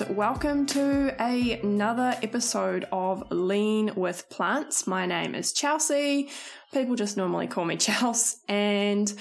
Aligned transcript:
and 0.00 0.16
welcome 0.16 0.66
to 0.66 1.14
a, 1.20 1.58
another 1.60 2.14
episode 2.22 2.86
of 2.92 3.24
Lean 3.30 3.92
with 3.96 4.28
Plants. 4.28 4.86
My 4.86 5.06
name 5.06 5.34
is 5.34 5.52
Chelsea. 5.52 6.30
People 6.72 6.94
just 6.94 7.16
normally 7.16 7.46
call 7.46 7.64
me 7.64 7.76
Chels, 7.78 8.36
and 8.48 9.12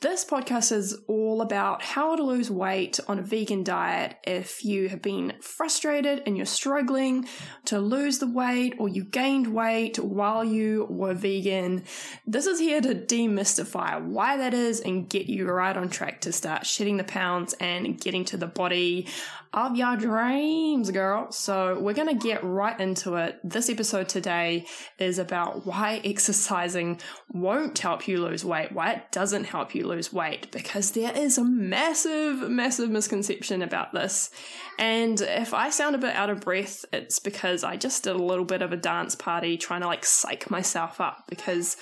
this 0.00 0.24
podcast 0.24 0.70
is 0.70 0.96
all 1.08 1.40
about 1.40 1.82
how 1.82 2.14
to 2.14 2.22
lose 2.22 2.48
weight 2.50 3.00
on 3.08 3.18
a 3.18 3.22
vegan 3.22 3.64
diet 3.64 4.16
if 4.24 4.64
you 4.64 4.88
have 4.88 5.02
been 5.02 5.34
frustrated 5.40 6.22
and 6.24 6.36
you're 6.36 6.46
struggling 6.46 7.26
to 7.64 7.80
lose 7.80 8.20
the 8.20 8.28
weight 8.28 8.74
or 8.78 8.88
you 8.88 9.02
gained 9.02 9.48
weight 9.48 9.98
while 9.98 10.44
you 10.44 10.86
were 10.88 11.14
vegan. 11.14 11.82
This 12.28 12.46
is 12.46 12.60
here 12.60 12.80
to 12.80 12.94
demystify 12.94 14.00
why 14.00 14.36
that 14.36 14.54
is 14.54 14.78
and 14.78 15.10
get 15.10 15.26
you 15.26 15.50
right 15.50 15.76
on 15.76 15.88
track 15.88 16.20
to 16.20 16.32
start 16.32 16.64
shedding 16.64 16.96
the 16.96 17.02
pounds 17.02 17.54
and 17.54 18.00
getting 18.00 18.24
to 18.26 18.36
the 18.36 18.46
body 18.46 19.08
of 19.52 19.76
your 19.76 19.96
dreams, 19.96 20.90
girl. 20.90 21.32
So 21.32 21.78
we're 21.80 21.94
going 21.94 22.18
to 22.18 22.26
get 22.26 22.44
right 22.44 22.78
into 22.78 23.14
it. 23.14 23.38
This 23.42 23.70
episode 23.70 24.08
today 24.08 24.66
is 24.98 25.18
about 25.18 25.66
why 25.66 26.00
exercising 26.04 27.00
won't 27.30 27.78
help 27.78 28.06
you 28.06 28.22
lose 28.22 28.44
weight, 28.44 28.72
why 28.72 28.92
it 28.92 29.12
doesn't 29.12 29.44
help 29.44 29.74
you 29.74 29.86
lose 29.86 30.12
weight, 30.12 30.52
because 30.52 30.90
there 30.92 31.16
is 31.16 31.38
a 31.38 31.44
massive, 31.44 32.48
massive 32.50 32.90
misconception 32.90 33.62
about 33.62 33.92
this. 33.92 34.30
And 34.78 35.20
if 35.20 35.54
I 35.54 35.70
sound 35.70 35.94
a 35.94 35.98
bit 35.98 36.14
out 36.14 36.30
of 36.30 36.40
breath, 36.40 36.84
it's 36.92 37.18
because 37.18 37.64
I 37.64 37.76
just 37.76 38.04
did 38.04 38.16
a 38.16 38.22
little 38.22 38.44
bit 38.44 38.62
of 38.62 38.72
a 38.72 38.76
dance 38.76 39.14
party 39.14 39.56
trying 39.56 39.80
to 39.80 39.86
like 39.86 40.04
psych 40.04 40.50
myself 40.50 41.00
up 41.00 41.24
because, 41.28 41.76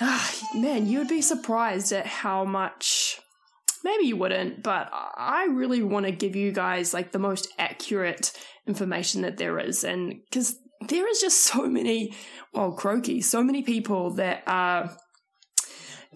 ah, 0.00 0.34
man, 0.54 0.86
you 0.86 0.98
would 0.98 1.08
be 1.08 1.22
surprised 1.22 1.92
at 1.92 2.06
how 2.06 2.44
much 2.44 3.20
maybe 3.84 4.04
you 4.04 4.16
wouldn't, 4.16 4.62
but 4.62 4.90
I 4.92 5.46
really 5.50 5.82
want 5.82 6.06
to 6.06 6.12
give 6.12 6.36
you 6.36 6.52
guys 6.52 6.94
like 6.94 7.12
the 7.12 7.18
most 7.18 7.48
accurate 7.58 8.32
information 8.66 9.22
that 9.22 9.36
there 9.36 9.58
is. 9.58 9.84
And 9.84 10.14
because 10.30 10.56
there 10.88 11.08
is 11.08 11.20
just 11.20 11.40
so 11.44 11.66
many, 11.66 12.14
well, 12.52 12.72
croaky, 12.72 13.20
so 13.20 13.42
many 13.42 13.62
people 13.62 14.14
that 14.14 14.42
are 14.46 14.96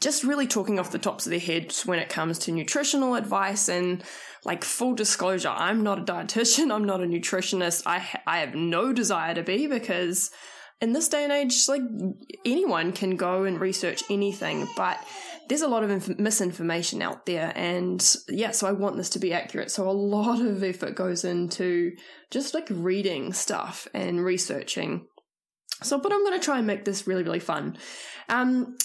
just 0.01 0.25
really 0.25 0.47
talking 0.47 0.79
off 0.79 0.91
the 0.91 0.99
tops 0.99 1.27
of 1.27 1.31
their 1.31 1.39
heads 1.39 1.87
when 1.87 1.99
it 1.99 2.09
comes 2.09 2.39
to 2.41 2.53
nutritional 2.53 3.15
advice 3.15 3.69
and 3.69 4.03
like 4.45 4.65
full 4.65 4.95
disclosure 4.95 5.49
i'm 5.49 5.83
not 5.83 5.99
a 5.99 6.03
dietitian 6.03 6.71
i'm 6.75 6.85
not 6.85 7.01
a 7.01 7.07
nutritionist 7.07 7.83
i 7.87 8.05
i 8.27 8.39
have 8.39 8.55
no 8.55 8.93
desire 8.93 9.35
to 9.35 9.43
be 9.43 9.67
because 9.67 10.31
in 10.81 10.93
this 10.93 11.09
day 11.09 11.25
and 11.25 11.33
age 11.33 11.69
like 11.69 11.83
anyone 12.45 12.93
can 12.93 13.17
go 13.17 13.45
and 13.45 13.61
research 13.61 14.03
anything 14.11 14.67
but 14.77 14.99
there's 15.49 15.63
a 15.63 15.69
lot 15.69 15.85
of 15.85 15.91
inf- 15.91 16.19
misinformation 16.19 17.03
out 17.03 17.27
there 17.27 17.53
and 17.55 18.17
yeah 18.29 18.51
so 18.51 18.67
i 18.67 18.73
want 18.73 18.97
this 18.97 19.11
to 19.11 19.19
be 19.19 19.33
accurate. 19.33 19.71
So 19.71 19.89
a 19.89 19.93
lot 19.93 20.41
of 20.41 20.63
effort 20.63 20.95
goes 20.95 21.25
into 21.25 21.93
just 22.31 22.55
like 22.55 22.67
reading 22.71 23.33
stuff 23.33 23.87
and 23.95 24.25
researching. 24.25 25.07
So 25.83 25.99
but 25.99 26.13
i'm 26.13 26.25
going 26.25 26.39
to 26.39 26.45
try 26.45 26.59
and 26.59 26.67
make 26.67 26.85
this 26.85 27.07
really 27.07 27.23
really 27.23 27.41
fun. 27.41 27.77
Um 28.29 28.77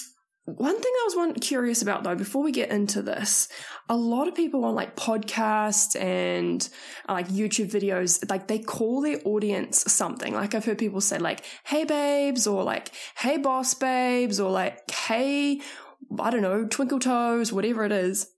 one 0.56 0.74
thing 0.80 0.92
I 0.92 1.04
was 1.04 1.16
one 1.16 1.34
curious 1.34 1.82
about 1.82 2.02
though, 2.02 2.14
before 2.14 2.42
we 2.42 2.50
get 2.50 2.70
into 2.70 3.02
this, 3.02 3.48
a 3.88 3.96
lot 3.96 4.26
of 4.26 4.34
people 4.34 4.64
on 4.64 4.74
like 4.74 4.96
podcasts 4.96 6.00
and 6.00 6.66
uh, 7.08 7.12
like 7.12 7.28
YouTube 7.28 7.70
videos, 7.70 8.28
like 8.28 8.48
they 8.48 8.58
call 8.58 9.02
their 9.02 9.20
audience 9.24 9.92
something. 9.92 10.34
Like 10.34 10.54
I've 10.54 10.64
heard 10.64 10.78
people 10.78 11.00
say 11.00 11.18
like, 11.18 11.44
"Hey 11.64 11.84
babes," 11.84 12.46
or 12.46 12.64
like, 12.64 12.90
"Hey 13.16 13.36
boss 13.36 13.74
babes," 13.74 14.40
or 14.40 14.50
like, 14.50 14.90
"Hey 14.90 15.60
I 16.18 16.30
don't 16.30 16.42
know, 16.42 16.66
twinkle 16.66 16.98
toes, 16.98 17.52
whatever 17.52 17.84
it 17.84 17.92
is. 17.92 18.28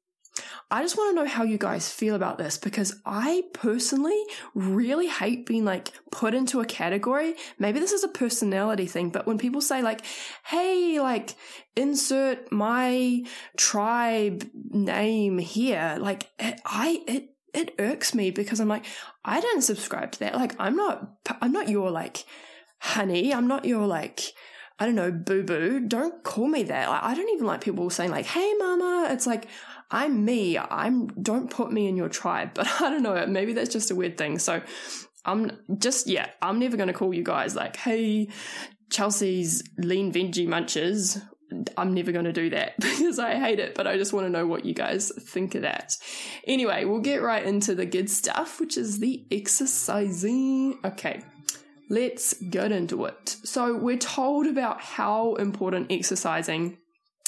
I 0.71 0.81
just 0.83 0.97
want 0.97 1.11
to 1.11 1.23
know 1.23 1.29
how 1.29 1.43
you 1.43 1.59
guys 1.59 1.91
feel 1.91 2.15
about 2.15 2.39
this 2.39 2.56
because 2.56 2.99
I 3.05 3.43
personally 3.53 4.19
really 4.55 5.06
hate 5.06 5.45
being 5.45 5.67
like 5.67 5.93
put 6.11 6.33
into 6.33 6.61
a 6.61 6.65
category. 6.65 7.34
Maybe 7.59 7.78
this 7.78 7.93
is 7.93 8.05
a 8.05 8.09
personality 8.09 8.87
thing, 8.87 9.11
but 9.11 9.27
when 9.27 9.37
people 9.37 9.61
say 9.61 9.83
like, 9.83 10.03
hey, 10.47 10.99
like 10.99 11.34
insert 11.77 12.51
my 12.51 13.25
tribe 13.59 14.49
name 14.71 15.37
here, 15.37 15.99
like 16.01 16.31
I, 16.41 17.03
it, 17.06 17.34
it 17.53 17.75
irks 17.78 18.15
me 18.15 18.31
because 18.31 18.59
I'm 18.59 18.69
like, 18.69 18.87
I 19.27 19.41
don't 19.43 19.62
subscribe 19.62 20.12
to 20.12 20.21
that. 20.21 20.34
Like, 20.34 20.55
I'm 20.59 20.77
not, 20.77 21.19
I'm 21.43 21.53
not 21.53 21.69
your 21.69 21.91
like 21.91 22.25
honey. 22.78 23.34
I'm 23.34 23.47
not 23.47 23.67
your 23.67 23.87
like, 23.87 24.22
I 24.82 24.87
don't 24.87 24.97
know, 24.97 25.12
boo 25.12 25.44
boo. 25.44 25.78
Don't 25.78 26.25
call 26.25 26.48
me 26.48 26.65
that. 26.65 26.88
I 26.88 27.15
don't 27.15 27.28
even 27.28 27.47
like 27.47 27.60
people 27.60 27.88
saying 27.88 28.10
like, 28.10 28.26
"Hey, 28.26 28.53
mama." 28.59 29.10
It's 29.12 29.28
like 29.28 29.47
I'm 29.93 30.25
me. 30.25 30.59
I'm. 30.59 31.06
Don't 31.22 31.48
put 31.48 31.70
me 31.70 31.87
in 31.87 31.97
your 31.97 32.09
tribe. 32.09 32.50
But 32.54 32.66
I 32.81 32.91
don't 32.91 33.04
know. 33.04 33.25
Maybe 33.26 33.53
that's 33.53 33.72
just 33.72 33.92
a 33.92 33.94
weird 33.94 34.19
thing. 34.19 34.41
So 34.41 34.60
I'm 35.25 35.53
just 35.78 36.09
yeah. 36.09 36.31
I'm 36.42 36.59
never 36.59 36.76
going 36.76 36.88
to 36.88 36.92
call 36.92 37.15
you 37.15 37.22
guys 37.22 37.54
like, 37.54 37.76
"Hey, 37.76 38.26
Chelsea's 38.91 39.62
lean 39.78 40.12
veggie 40.12 40.48
munches." 40.48 41.21
I'm 41.76 41.94
never 41.94 42.10
going 42.10 42.25
to 42.25 42.32
do 42.32 42.50
that 42.50 42.76
because 42.81 43.21
I 43.21 43.37
hate 43.37 43.60
it, 43.60 43.76
but 43.76 43.87
I 43.87 43.97
just 43.97 44.12
want 44.12 44.26
to 44.26 44.31
know 44.31 44.48
what 44.48 44.65
you 44.65 44.75
guys 44.75 45.12
think 45.16 45.54
of 45.54 45.62
that. 45.62 45.97
Anyway, 46.44 46.87
we'll 46.87 47.00
get 47.00 47.22
right 47.22 47.44
into 47.44 47.76
the 47.76 47.87
good 47.87 48.10
stuff, 48.10 48.59
which 48.59 48.76
is 48.76 48.98
the 48.98 49.25
exercising. 49.31 50.81
Okay, 50.84 51.22
let's 51.92 52.34
get 52.34 52.72
into 52.72 53.04
it. 53.04 53.36
So, 53.44 53.76
we're 53.76 53.98
told 53.98 54.47
about 54.47 54.80
how 54.80 55.34
important 55.36 55.92
exercising 55.92 56.78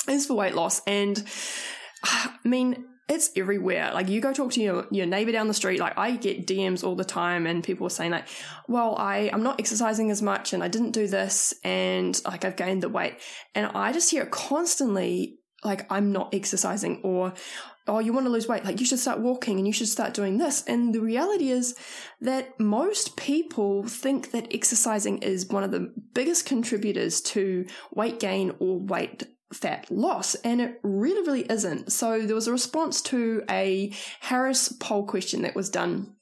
is 0.09 0.27
for 0.27 0.35
weight 0.35 0.55
loss, 0.55 0.83
and 0.87 1.23
I 2.03 2.31
mean, 2.45 2.87
it's 3.09 3.31
everywhere. 3.37 3.91
Like 3.93 4.09
you 4.09 4.21
go 4.21 4.33
talk 4.33 4.53
to 4.53 4.63
your, 4.63 4.87
your 4.91 5.05
neighbor 5.05 5.33
down 5.33 5.47
the 5.47 5.55
street. 5.55 5.79
Like 5.79 5.99
I 5.99 6.17
get 6.17 6.47
DMs 6.47 6.83
all 6.83 6.97
the 6.97 7.05
time 7.05 7.47
and 7.47 7.63
people 7.63 7.87
are 7.87 7.91
saying 7.91 8.13
like, 8.13 8.27
well, 8.67 8.97
I, 8.97 9.31
I'm 9.33 9.43
not 9.43 9.61
exercising 9.61 10.11
as 10.11 10.23
much 10.23 10.55
and 10.55 10.63
I 10.63 10.69
didn't 10.69 10.93
do 10.93 11.07
this 11.07 11.53
and 11.63 12.19
like 12.25 12.45
I've 12.45 12.57
gained 12.57 12.83
the 12.83 12.89
weight. 12.89 13.17
And 13.55 13.67
I 13.67 13.93
just 13.93 14.11
hear 14.11 14.23
it 14.23 14.31
constantly 14.31 15.39
like 15.63 15.91
I'm 15.93 16.13
not 16.13 16.35
exercising 16.35 17.01
or 17.03 17.35
oh, 17.87 17.99
you 17.99 18.13
want 18.13 18.27
to 18.27 18.31
lose 18.33 18.49
weight, 18.49 18.65
like 18.65 18.81
you 18.81 18.87
should 18.87 18.99
start 18.99 19.21
walking 19.21 19.59
and 19.59 19.67
you 19.67 19.73
should 19.73 19.89
start 19.89 20.15
doing 20.15 20.39
this. 20.39 20.65
And 20.67 20.95
the 20.95 21.01
reality 21.01 21.51
is 21.51 21.75
that 22.21 22.59
most 22.59 23.17
people 23.17 23.85
think 23.85 24.31
that 24.31 24.53
exercising 24.53 25.19
is 25.19 25.49
one 25.49 25.65
of 25.65 25.71
the 25.71 25.93
biggest 26.15 26.47
contributors 26.47 27.21
to 27.21 27.67
weight 27.93 28.21
gain 28.21 28.55
or 28.59 28.79
weight 28.79 29.25
fat 29.53 29.89
loss 29.89 30.35
and 30.37 30.61
it 30.61 30.81
really 30.83 31.25
really 31.25 31.47
isn't 31.49 31.93
so 31.93 32.23
there 32.23 32.35
was 32.35 32.49
a 32.49 32.53
response 32.53 33.01
to 33.01 33.41
a 33.49 33.93
harris 34.19 34.73
poll 34.81 35.07
question 35.07 35.43
that 35.43 35.55
was 35.55 35.71
done 35.71 36.13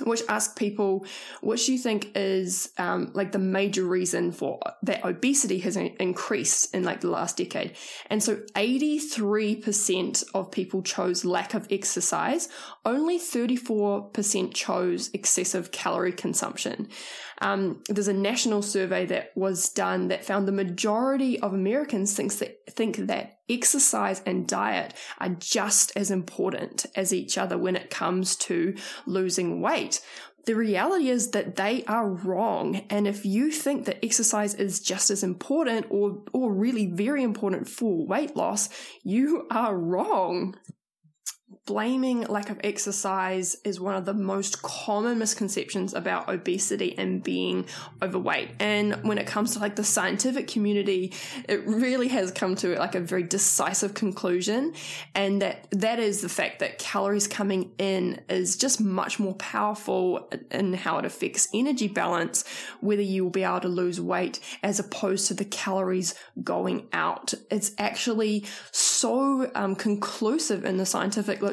which 0.00 0.22
ask 0.28 0.56
people 0.56 1.04
what 1.40 1.58
do 1.58 1.72
you 1.72 1.78
think 1.78 2.12
is 2.14 2.70
um, 2.78 3.10
like 3.14 3.32
the 3.32 3.38
major 3.38 3.84
reason 3.84 4.32
for 4.32 4.58
that 4.82 5.04
obesity 5.04 5.58
has 5.58 5.76
increased 5.76 6.74
in 6.74 6.82
like 6.82 7.00
the 7.00 7.10
last 7.10 7.36
decade. 7.36 7.76
And 8.08 8.22
so 8.22 8.36
83% 8.54 10.24
of 10.34 10.50
people 10.50 10.82
chose 10.82 11.24
lack 11.24 11.54
of 11.54 11.66
exercise. 11.70 12.48
Only 12.84 13.18
34% 13.18 14.54
chose 14.54 15.10
excessive 15.12 15.70
calorie 15.72 16.12
consumption. 16.12 16.88
Um, 17.42 17.82
there's 17.88 18.08
a 18.08 18.12
national 18.12 18.62
survey 18.62 19.04
that 19.06 19.32
was 19.36 19.68
done 19.68 20.08
that 20.08 20.24
found 20.24 20.46
the 20.46 20.52
majority 20.52 21.40
of 21.40 21.52
Americans 21.52 22.14
thinks 22.14 22.36
that 22.36 22.56
think 22.70 22.96
that 22.96 23.40
exercise 23.48 24.22
and 24.24 24.46
diet 24.46 24.94
are 25.18 25.30
just 25.30 25.92
as 25.96 26.10
important 26.10 26.86
as 26.96 27.12
each 27.12 27.36
other 27.36 27.58
when 27.58 27.76
it 27.76 27.90
comes 27.90 28.36
to 28.36 28.74
losing 29.06 29.60
weight. 29.60 30.00
The 30.44 30.54
reality 30.56 31.08
is 31.08 31.30
that 31.30 31.54
they 31.54 31.84
are 31.84 32.08
wrong. 32.08 32.84
And 32.90 33.06
if 33.06 33.24
you 33.24 33.52
think 33.52 33.84
that 33.84 34.04
exercise 34.04 34.54
is 34.54 34.80
just 34.80 35.10
as 35.10 35.22
important 35.22 35.86
or, 35.88 36.22
or 36.32 36.52
really 36.52 36.86
very 36.86 37.22
important 37.22 37.68
for 37.68 38.04
weight 38.06 38.34
loss, 38.36 38.68
you 39.04 39.46
are 39.50 39.76
wrong 39.76 40.56
blaming 41.64 42.22
lack 42.22 42.50
of 42.50 42.58
exercise 42.64 43.54
is 43.64 43.78
one 43.78 43.94
of 43.94 44.04
the 44.04 44.14
most 44.14 44.62
common 44.62 45.18
misconceptions 45.18 45.94
about 45.94 46.28
obesity 46.28 46.98
and 46.98 47.22
being 47.22 47.64
overweight. 48.02 48.50
And 48.58 48.94
when 49.04 49.16
it 49.16 49.28
comes 49.28 49.52
to 49.52 49.60
like 49.60 49.76
the 49.76 49.84
scientific 49.84 50.48
community, 50.48 51.12
it 51.48 51.64
really 51.64 52.08
has 52.08 52.32
come 52.32 52.56
to 52.56 52.76
like 52.78 52.96
a 52.96 53.00
very 53.00 53.22
decisive 53.22 53.94
conclusion. 53.94 54.74
And 55.14 55.40
that 55.40 55.68
that 55.70 56.00
is 56.00 56.20
the 56.20 56.28
fact 56.28 56.58
that 56.58 56.78
calories 56.78 57.28
coming 57.28 57.70
in 57.78 58.20
is 58.28 58.56
just 58.56 58.80
much 58.80 59.20
more 59.20 59.34
powerful 59.34 60.28
in 60.50 60.72
how 60.72 60.98
it 60.98 61.04
affects 61.04 61.48
energy 61.54 61.86
balance, 61.86 62.44
whether 62.80 63.02
you 63.02 63.22
will 63.22 63.30
be 63.30 63.44
able 63.44 63.60
to 63.60 63.68
lose 63.68 64.00
weight 64.00 64.40
as 64.64 64.80
opposed 64.80 65.28
to 65.28 65.34
the 65.34 65.44
calories 65.44 66.16
going 66.42 66.88
out. 66.92 67.34
It's 67.52 67.70
actually 67.78 68.46
so 68.72 69.48
um, 69.54 69.76
conclusive 69.76 70.64
in 70.64 70.76
the 70.76 70.86
scientific 70.86 71.40
literature 71.40 71.51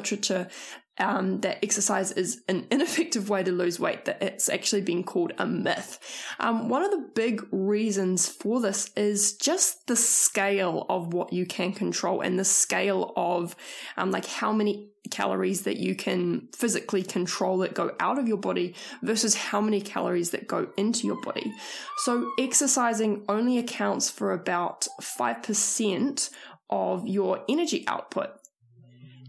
um, 1.00 1.40
that 1.40 1.58
exercise 1.64 2.12
is 2.12 2.42
an 2.48 2.66
ineffective 2.70 3.28
way 3.28 3.42
to 3.42 3.50
lose 3.50 3.80
weight, 3.80 4.04
that 4.04 4.22
it's 4.22 4.48
actually 4.48 4.82
been 4.82 5.02
called 5.02 5.32
a 5.38 5.46
myth. 5.46 5.98
Um, 6.38 6.68
one 6.68 6.84
of 6.84 6.90
the 6.90 7.08
big 7.14 7.46
reasons 7.50 8.28
for 8.28 8.60
this 8.60 8.90
is 8.96 9.34
just 9.34 9.86
the 9.86 9.96
scale 9.96 10.86
of 10.88 11.12
what 11.12 11.32
you 11.32 11.46
can 11.46 11.72
control 11.72 12.20
and 12.20 12.38
the 12.38 12.44
scale 12.44 13.12
of 13.16 13.56
um, 13.96 14.10
like 14.10 14.26
how 14.26 14.52
many 14.52 14.90
calories 15.10 15.62
that 15.62 15.78
you 15.78 15.94
can 15.94 16.48
physically 16.54 17.02
control 17.02 17.58
that 17.58 17.74
go 17.74 17.90
out 17.98 18.18
of 18.18 18.28
your 18.28 18.36
body 18.36 18.74
versus 19.02 19.34
how 19.34 19.60
many 19.60 19.80
calories 19.80 20.30
that 20.30 20.46
go 20.46 20.68
into 20.76 21.06
your 21.06 21.20
body. 21.22 21.52
So 21.98 22.30
exercising 22.38 23.24
only 23.28 23.58
accounts 23.58 24.10
for 24.10 24.32
about 24.32 24.86
5% 25.00 26.30
of 26.68 27.08
your 27.08 27.44
energy 27.48 27.84
output. 27.88 28.39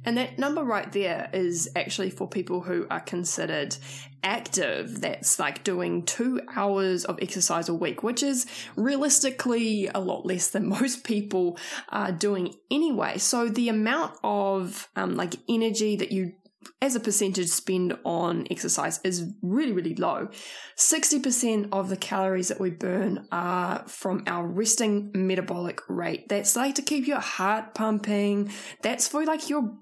And 0.03 0.17
that 0.17 0.39
number 0.39 0.63
right 0.63 0.91
there 0.91 1.29
is 1.31 1.69
actually 1.75 2.09
for 2.09 2.27
people 2.27 2.61
who 2.61 2.87
are 2.89 2.99
considered 2.99 3.75
active. 4.23 5.01
That's 5.01 5.39
like 5.39 5.63
doing 5.63 6.03
two 6.03 6.41
hours 6.55 7.05
of 7.05 7.19
exercise 7.21 7.69
a 7.69 7.73
week, 7.73 8.03
which 8.03 8.23
is 8.23 8.45
realistically 8.75 9.89
a 9.93 9.99
lot 9.99 10.25
less 10.25 10.49
than 10.49 10.69
most 10.81 11.03
people 11.03 11.57
are 11.89 12.11
doing 12.11 12.55
anyway. 12.69 13.17
So 13.17 13.47
the 13.47 13.69
amount 13.69 14.17
of 14.23 14.89
um, 14.95 15.15
like 15.15 15.35
energy 15.47 15.95
that 15.97 16.11
you 16.11 16.33
as 16.81 16.95
a 16.95 16.99
percentage 16.99 17.47
spend 17.47 17.97
on 18.03 18.47
exercise 18.49 18.99
is 19.03 19.31
really, 19.41 19.71
really 19.71 19.95
low. 19.95 20.29
60% 20.77 21.69
of 21.71 21.89
the 21.89 21.97
calories 21.97 22.47
that 22.47 22.59
we 22.59 22.69
burn 22.69 23.27
are 23.31 23.83
from 23.87 24.23
our 24.27 24.45
resting 24.45 25.11
metabolic 25.13 25.79
rate. 25.87 26.27
That's 26.29 26.55
like 26.55 26.75
to 26.75 26.81
keep 26.81 27.07
your 27.07 27.19
heart 27.19 27.73
pumping. 27.75 28.51
That's 28.81 29.07
for 29.07 29.23
like 29.25 29.49
your, 29.49 29.73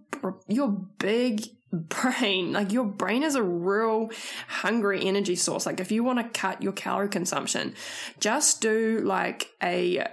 your 0.48 0.70
big 0.70 1.44
brain. 1.72 2.52
Like 2.52 2.72
your 2.72 2.86
brain 2.86 3.24
is 3.24 3.36
a 3.36 3.44
real 3.44 4.10
hungry 4.48 5.06
energy 5.06 5.36
source. 5.36 5.66
Like 5.66 5.80
if 5.80 5.92
you 5.92 6.04
want 6.04 6.20
to 6.20 6.40
cut 6.40 6.62
your 6.62 6.74
calorie 6.74 7.10
consumption, 7.10 7.76
just 8.20 8.62
do 8.62 9.02
like 9.06 9.50
a 9.62 10.06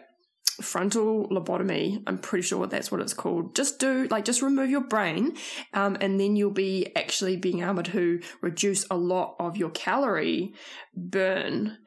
frontal 0.60 1.28
lobotomy. 1.28 2.02
I'm 2.06 2.18
pretty 2.18 2.42
sure 2.42 2.66
that's 2.66 2.90
what 2.90 3.00
it's 3.00 3.14
called. 3.14 3.54
Just 3.54 3.78
do 3.78 4.06
like 4.10 4.24
just 4.24 4.42
remove 4.42 4.70
your 4.70 4.82
brain, 4.82 5.36
um, 5.72 5.96
and 6.00 6.20
then 6.20 6.36
you'll 6.36 6.50
be 6.50 6.94
actually 6.96 7.36
being 7.36 7.62
able 7.62 7.82
to 7.84 8.20
reduce 8.40 8.86
a 8.90 8.96
lot 8.96 9.36
of 9.38 9.56
your 9.56 9.70
calorie 9.70 10.54
burn. 10.94 11.78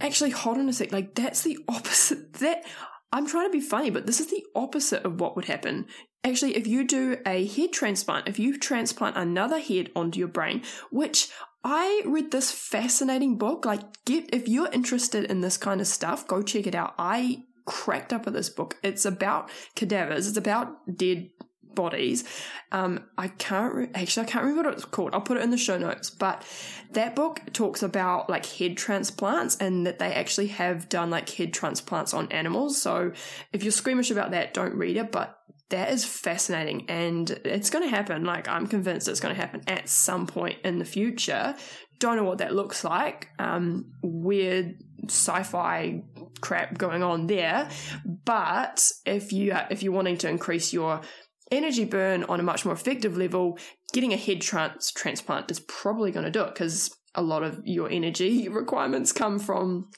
Actually, 0.00 0.30
hold 0.30 0.58
on 0.58 0.68
a 0.68 0.72
sec. 0.72 0.92
Like 0.92 1.14
that's 1.14 1.42
the 1.42 1.58
opposite. 1.68 2.32
That 2.40 2.64
I'm 3.12 3.26
trying 3.26 3.46
to 3.46 3.52
be 3.52 3.60
funny, 3.60 3.90
but 3.90 4.06
this 4.06 4.18
is 4.18 4.26
the 4.26 4.44
opposite 4.56 5.04
of 5.04 5.20
what 5.20 5.36
would 5.36 5.44
happen. 5.44 5.86
Actually, 6.24 6.56
if 6.56 6.66
you 6.66 6.84
do 6.86 7.18
a 7.24 7.46
head 7.46 7.72
transplant, 7.72 8.26
if 8.26 8.38
you 8.38 8.58
transplant 8.58 9.16
another 9.16 9.60
head 9.60 9.90
onto 9.94 10.18
your 10.18 10.28
brain, 10.28 10.62
which 10.90 11.30
I 11.64 12.02
read 12.04 12.30
this 12.30 12.52
fascinating 12.52 13.38
book. 13.38 13.64
Like, 13.64 13.80
get 14.04 14.28
if 14.32 14.46
you're 14.46 14.70
interested 14.70 15.24
in 15.24 15.40
this 15.40 15.56
kind 15.56 15.80
of 15.80 15.86
stuff, 15.86 16.26
go 16.28 16.42
check 16.42 16.66
it 16.66 16.74
out. 16.74 16.94
I 16.98 17.44
cracked 17.64 18.12
up 18.12 18.24
with 18.24 18.34
this 18.34 18.50
book. 18.50 18.76
It's 18.82 19.04
about 19.04 19.50
cadavers. 19.74 20.26
It's 20.28 20.36
about 20.36 20.96
dead 20.96 21.30
bodies. 21.74 22.24
Um, 22.72 23.04
I 23.18 23.28
can't 23.28 23.74
re- 23.74 23.90
actually 23.94 24.26
I 24.26 24.30
can't 24.30 24.44
remember 24.44 24.68
what 24.68 24.74
it's 24.74 24.84
called. 24.84 25.14
I'll 25.14 25.20
put 25.20 25.36
it 25.36 25.42
in 25.42 25.50
the 25.50 25.56
show 25.56 25.78
notes. 25.78 26.10
But 26.10 26.44
that 26.92 27.14
book 27.14 27.40
talks 27.52 27.82
about 27.82 28.30
like 28.30 28.46
head 28.46 28.76
transplants 28.76 29.56
and 29.56 29.86
that 29.86 29.98
they 29.98 30.12
actually 30.12 30.48
have 30.48 30.88
done 30.88 31.10
like 31.10 31.28
head 31.30 31.52
transplants 31.52 32.14
on 32.14 32.30
animals. 32.30 32.80
So 32.80 33.12
if 33.52 33.62
you're 33.62 33.72
squeamish 33.72 34.10
about 34.10 34.30
that, 34.30 34.54
don't 34.54 34.74
read 34.74 34.96
it. 34.96 35.12
But 35.12 35.38
that 35.70 35.90
is 35.90 36.04
fascinating 36.04 36.84
and 36.88 37.30
it's 37.44 37.70
going 37.70 37.84
to 37.84 37.90
happen. 37.90 38.24
Like 38.24 38.48
I'm 38.48 38.66
convinced 38.66 39.08
it's 39.08 39.20
going 39.20 39.34
to 39.34 39.40
happen 39.40 39.62
at 39.66 39.88
some 39.88 40.26
point 40.26 40.58
in 40.64 40.78
the 40.78 40.84
future. 40.84 41.56
Don't 41.98 42.16
know 42.16 42.24
what 42.24 42.38
that 42.38 42.54
looks 42.54 42.84
like. 42.84 43.28
Um, 43.38 43.92
weird 44.02 44.76
sci-fi 45.08 46.02
crap 46.40 46.78
going 46.78 47.02
on 47.02 47.26
there. 47.26 47.68
But 48.24 48.90
if 49.06 49.32
you 49.32 49.56
if 49.70 49.82
you're 49.82 49.92
wanting 49.92 50.18
to 50.18 50.28
increase 50.28 50.72
your 50.72 51.00
energy 51.50 51.84
burn 51.84 52.24
on 52.24 52.40
a 52.40 52.42
much 52.42 52.64
more 52.64 52.74
effective 52.74 53.16
level, 53.16 53.58
getting 53.92 54.12
a 54.12 54.16
head 54.16 54.40
trans- 54.40 54.92
transplant 54.92 55.50
is 55.50 55.60
probably 55.60 56.10
going 56.10 56.24
to 56.24 56.30
do 56.30 56.42
it 56.42 56.54
because 56.54 56.94
a 57.14 57.22
lot 57.22 57.42
of 57.42 57.60
your 57.64 57.90
energy 57.90 58.48
requirements 58.50 59.12
come 59.12 59.38
from 59.38 59.90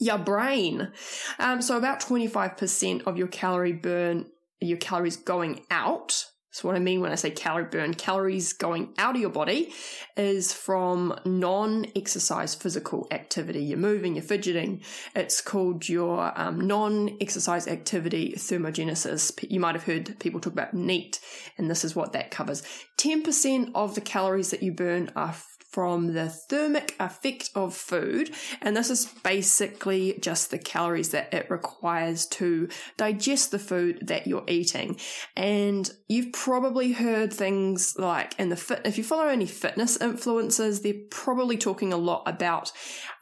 your 0.00 0.18
brain. 0.18 0.92
Um, 1.38 1.62
so 1.62 1.76
about 1.76 2.00
25% 2.00 3.06
of 3.06 3.16
your 3.16 3.28
calorie 3.28 3.72
burn, 3.72 4.26
your 4.60 4.78
calories 4.78 5.16
going 5.16 5.64
out 5.70 6.24
so, 6.50 6.66
what 6.66 6.76
I 6.76 6.80
mean 6.80 7.02
when 7.02 7.12
I 7.12 7.16
say 7.16 7.30
calorie 7.30 7.66
burn, 7.66 7.92
calories 7.92 8.54
going 8.54 8.94
out 8.96 9.14
of 9.14 9.20
your 9.20 9.30
body 9.30 9.72
is 10.16 10.50
from 10.50 11.18
non 11.26 11.86
exercise 11.94 12.54
physical 12.54 13.06
activity. 13.10 13.60
You're 13.60 13.76
moving, 13.76 14.14
you're 14.14 14.22
fidgeting. 14.22 14.80
It's 15.14 15.42
called 15.42 15.88
your 15.90 16.32
um, 16.40 16.58
non 16.60 17.18
exercise 17.20 17.68
activity 17.68 18.32
thermogenesis. 18.34 19.44
You 19.50 19.60
might 19.60 19.74
have 19.74 19.84
heard 19.84 20.18
people 20.20 20.40
talk 20.40 20.54
about 20.54 20.72
NEAT, 20.72 21.20
and 21.58 21.70
this 21.70 21.84
is 21.84 21.94
what 21.94 22.14
that 22.14 22.30
covers. 22.30 22.62
10% 22.96 23.70
of 23.74 23.94
the 23.94 24.00
calories 24.00 24.50
that 24.50 24.62
you 24.62 24.72
burn 24.72 25.10
are 25.14 25.34
from 25.70 26.14
the 26.14 26.28
thermic 26.28 26.96
effect 26.98 27.50
of 27.54 27.74
food. 27.74 28.30
And 28.62 28.76
this 28.76 28.90
is 28.90 29.06
basically 29.22 30.18
just 30.20 30.50
the 30.50 30.58
calories 30.58 31.10
that 31.10 31.32
it 31.32 31.50
requires 31.50 32.26
to 32.26 32.68
digest 32.96 33.50
the 33.50 33.58
food 33.58 34.06
that 34.06 34.26
you're 34.26 34.44
eating. 34.48 34.98
And 35.36 35.90
you've 36.08 36.32
probably 36.32 36.92
heard 36.92 37.32
things 37.32 37.96
like 37.98 38.38
in 38.38 38.48
the 38.48 38.56
fit, 38.56 38.82
if 38.84 38.96
you 38.96 39.04
follow 39.04 39.28
any 39.28 39.46
fitness 39.46 39.98
influencers, 39.98 40.82
they're 40.82 40.94
probably 41.10 41.58
talking 41.58 41.92
a 41.92 41.98
lot 41.98 42.22
about, 42.26 42.72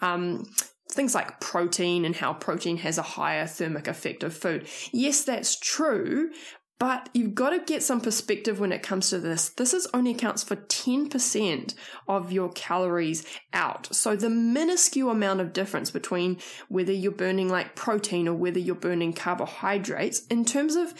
um, 0.00 0.44
things 0.92 1.16
like 1.16 1.40
protein 1.40 2.04
and 2.04 2.14
how 2.14 2.32
protein 2.32 2.76
has 2.76 2.96
a 2.96 3.02
higher 3.02 3.46
thermic 3.46 3.88
effect 3.88 4.22
of 4.22 4.32
food. 4.32 4.68
Yes, 4.92 5.24
that's 5.24 5.58
true, 5.58 6.30
but 6.78 7.08
you've 7.14 7.34
got 7.34 7.50
to 7.50 7.58
get 7.58 7.82
some 7.82 8.00
perspective 8.00 8.60
when 8.60 8.72
it 8.72 8.82
comes 8.82 9.10
to 9.10 9.18
this. 9.18 9.48
This 9.50 9.72
is 9.72 9.88
only 9.94 10.10
accounts 10.10 10.44
for 10.44 10.56
10% 10.56 11.74
of 12.06 12.32
your 12.32 12.50
calories 12.50 13.24
out. 13.52 13.94
So 13.94 14.14
the 14.14 14.28
minuscule 14.28 15.10
amount 15.10 15.40
of 15.40 15.52
difference 15.52 15.90
between 15.90 16.38
whether 16.68 16.92
you're 16.92 17.12
burning 17.12 17.48
like 17.48 17.76
protein 17.76 18.28
or 18.28 18.34
whether 18.34 18.58
you're 18.58 18.74
burning 18.74 19.14
carbohydrates 19.14 20.26
in 20.26 20.44
terms 20.44 20.76
of 20.76 20.92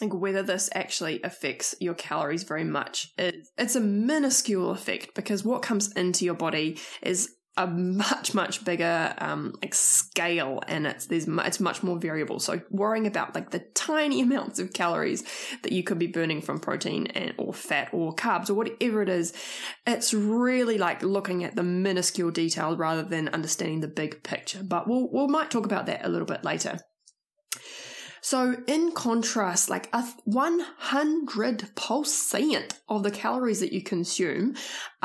like 0.00 0.12
whether 0.12 0.42
this 0.42 0.68
actually 0.74 1.22
affects 1.22 1.74
your 1.80 1.94
calories 1.94 2.42
very 2.42 2.64
much. 2.64 3.12
it's 3.16 3.76
a 3.76 3.80
minuscule 3.80 4.70
effect 4.70 5.14
because 5.14 5.44
what 5.44 5.62
comes 5.62 5.90
into 5.92 6.24
your 6.24 6.34
body 6.34 6.78
is 7.02 7.35
a 7.56 7.66
much 7.66 8.34
much 8.34 8.64
bigger 8.64 9.14
um, 9.18 9.54
like 9.62 9.74
scale 9.74 10.60
and 10.68 10.86
it's 10.86 11.06
there's 11.06 11.26
it's 11.26 11.60
much 11.60 11.82
more 11.82 11.98
variable. 11.98 12.38
So 12.38 12.60
worrying 12.70 13.06
about 13.06 13.34
like 13.34 13.50
the 13.50 13.60
tiny 13.74 14.20
amounts 14.22 14.58
of 14.58 14.72
calories 14.72 15.24
that 15.62 15.72
you 15.72 15.82
could 15.82 15.98
be 15.98 16.06
burning 16.06 16.42
from 16.42 16.60
protein 16.60 17.06
and 17.08 17.34
or 17.38 17.54
fat 17.54 17.88
or 17.92 18.14
carbs 18.14 18.50
or 18.50 18.54
whatever 18.54 19.02
it 19.02 19.08
is 19.08 19.32
it's 19.86 20.12
really 20.12 20.78
like 20.78 21.02
looking 21.02 21.44
at 21.44 21.56
the 21.56 21.62
minuscule 21.62 22.30
detail 22.30 22.76
rather 22.76 23.02
than 23.02 23.28
understanding 23.28 23.80
the 23.80 23.88
big 23.88 24.22
picture. 24.22 24.62
But 24.62 24.88
we'll 24.88 25.08
we 25.10 25.26
might 25.26 25.50
talk 25.50 25.64
about 25.64 25.86
that 25.86 26.04
a 26.04 26.08
little 26.08 26.26
bit 26.26 26.44
later. 26.44 26.78
So, 28.26 28.58
in 28.66 28.90
contrast, 28.90 29.70
like 29.70 29.88
a 29.92 30.02
100% 30.28 32.72
of 32.88 33.02
the 33.04 33.10
calories 33.12 33.60
that 33.60 33.72
you 33.72 33.82
consume 33.82 34.56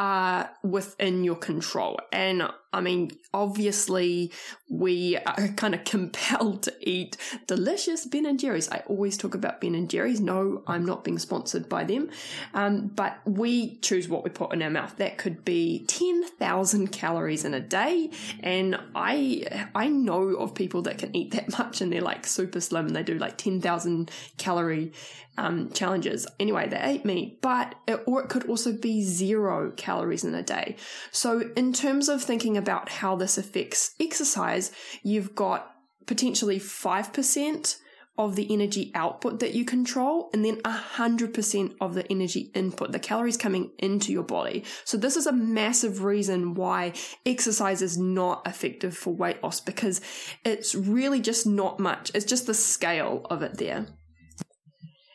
are 0.02 0.50
within 0.64 1.24
your 1.24 1.36
control. 1.36 2.00
And 2.12 2.50
I 2.74 2.82
mean, 2.82 3.12
obviously, 3.36 4.32
we 4.68 5.16
are 5.18 5.48
kind 5.58 5.76
of 5.76 5.84
compelled 5.84 6.64
to 6.64 6.74
eat 6.82 7.18
delicious 7.46 8.08
Ben 8.08 8.26
and 8.26 8.40
Jerry's. 8.40 8.68
I 8.72 8.80
always 8.88 9.16
talk 9.16 9.36
about 9.36 9.62
Ben 9.62 9.76
and 9.76 9.88
Jerry's. 9.88 10.20
No, 10.20 10.64
I'm 10.66 10.86
not 10.86 11.04
being 11.04 11.20
sponsored 11.20 11.70
by 11.70 11.84
them, 11.84 12.10
um, 12.56 12.88
but 12.88 13.20
we 13.26 13.76
choose 13.78 14.10
what 14.10 14.24
we 14.24 14.32
put 14.32 14.54
in 14.54 14.64
our 14.64 14.72
mouth. 14.72 14.98
That 14.98 15.20
could 15.20 15.46
be 15.46 15.86
ten 15.86 16.24
thousand 16.24 16.88
calories 16.88 17.46
in 17.46 17.54
a 17.54 17.60
day, 17.60 18.10
and 18.40 18.80
I 18.96 19.68
I 19.76 19.88
know 19.88 20.30
of 20.30 20.56
people 20.56 20.82
that 20.84 20.98
can 20.98 21.16
eat 21.16 21.32
that 21.32 21.52
much 21.60 21.80
and 21.80 21.94
they're 21.94 22.02
like 22.02 22.26
super 22.26 22.60
slim 22.60 22.88
and 22.88 22.96
they 22.96 23.04
do 23.04 23.20
like 23.20 23.38
ten 23.38 23.62
thousand 23.62 24.10
calorie 24.38 24.94
um, 25.38 25.70
challenges. 25.72 26.28
Anyway, 26.40 26.68
they 26.68 26.80
ate 26.82 27.06
meat, 27.06 27.40
but 27.42 27.76
it, 27.88 28.02
or 28.06 28.24
it 28.24 28.30
could 28.30 28.48
also 28.50 28.72
be 28.74 29.04
zero 29.04 29.72
calories 29.72 29.91
in 30.00 30.36
a 30.36 30.44
day. 30.44 30.76
So, 31.12 31.52
in 31.56 31.74
terms 31.74 32.10
of 32.10 32.24
thinking 32.24 32.58
about 32.58 32.90
how 32.90 33.16
this 33.16 33.38
affects 33.38 33.94
exercise, 34.00 34.72
you've 35.04 35.36
got 35.36 35.72
potentially 36.06 36.60
5% 36.60 37.78
of 38.18 38.36
the 38.36 38.52
energy 38.52 38.92
output 38.94 39.40
that 39.40 39.54
you 39.54 39.64
control 39.66 40.30
and 40.34 40.44
then 40.44 40.58
100% 40.62 41.76
of 41.80 41.94
the 41.94 42.12
energy 42.12 42.52
input, 42.54 42.92
the 42.92 43.00
calories 43.00 43.38
coming 43.38 43.72
into 43.80 44.12
your 44.12 44.24
body. 44.24 44.64
So 44.84 44.98
this 44.98 45.16
is 45.16 45.26
a 45.26 45.32
massive 45.32 46.04
reason 46.04 46.54
why 46.54 46.94
exercise 47.26 47.82
is 47.82 47.98
not 47.98 48.46
effective 48.46 48.96
for 48.96 49.14
weight 49.14 49.42
loss 49.42 49.62
because 49.62 50.02
it's 50.44 50.76
really 50.76 51.22
just 51.22 51.48
not 51.48 51.80
much. 51.80 52.12
It's 52.14 52.26
just 52.26 52.48
the 52.48 52.54
scale 52.54 53.26
of 53.30 53.42
it 53.42 53.58
there. 53.58 53.88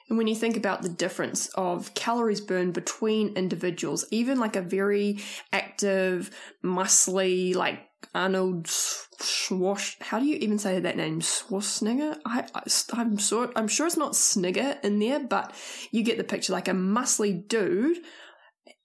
And 0.09 0.17
when 0.17 0.29
you 0.29 0.37
think 0.37 0.57
about 0.57 0.83
the 0.83 0.89
difference 0.89 1.49
of 1.55 1.95
calories 1.95 2.41
burned 2.41 2.75
between 2.75 3.37
individuals, 3.37 4.05
even 4.11 4.39
like 4.39 4.55
a 4.55 4.63
very 4.63 5.19
active, 5.53 6.31
muscly, 6.65 7.55
like 7.55 7.81
Arnold 8.15 8.67
Schwash, 8.67 10.01
how 10.01 10.21
do 10.21 10.27
you 10.27 10.37
even 10.37 10.59
say 10.59 10.79
that 10.79 10.97
name? 10.97 11.21
Schwarzenegger? 11.21 12.19
I, 12.25 12.47
I, 12.55 13.01
am 13.01 13.17
sure, 13.17 13.51
I'm 13.57 13.67
sure 13.69 13.87
it's 13.87 13.97
not 13.97 14.13
Snigger 14.13 14.79
in 14.85 15.01
there, 15.01 15.21
but 15.21 15.53
you 15.91 16.05
get 16.05 16.19
the 16.19 16.25
picture 16.25 16.53
like 16.53 16.69
a 16.69 16.73
muscly 16.73 17.47
dude. 17.49 17.99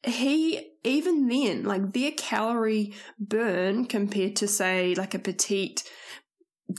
He, 0.04 0.72
even 0.84 1.28
then, 1.28 1.64
like 1.64 1.94
their 1.94 2.12
calorie 2.12 2.96
burn 3.20 3.86
compared 3.86 4.36
to 4.38 4.48
say 4.48 4.96
like 4.96 5.14
a 5.14 5.20
petite 5.20 5.84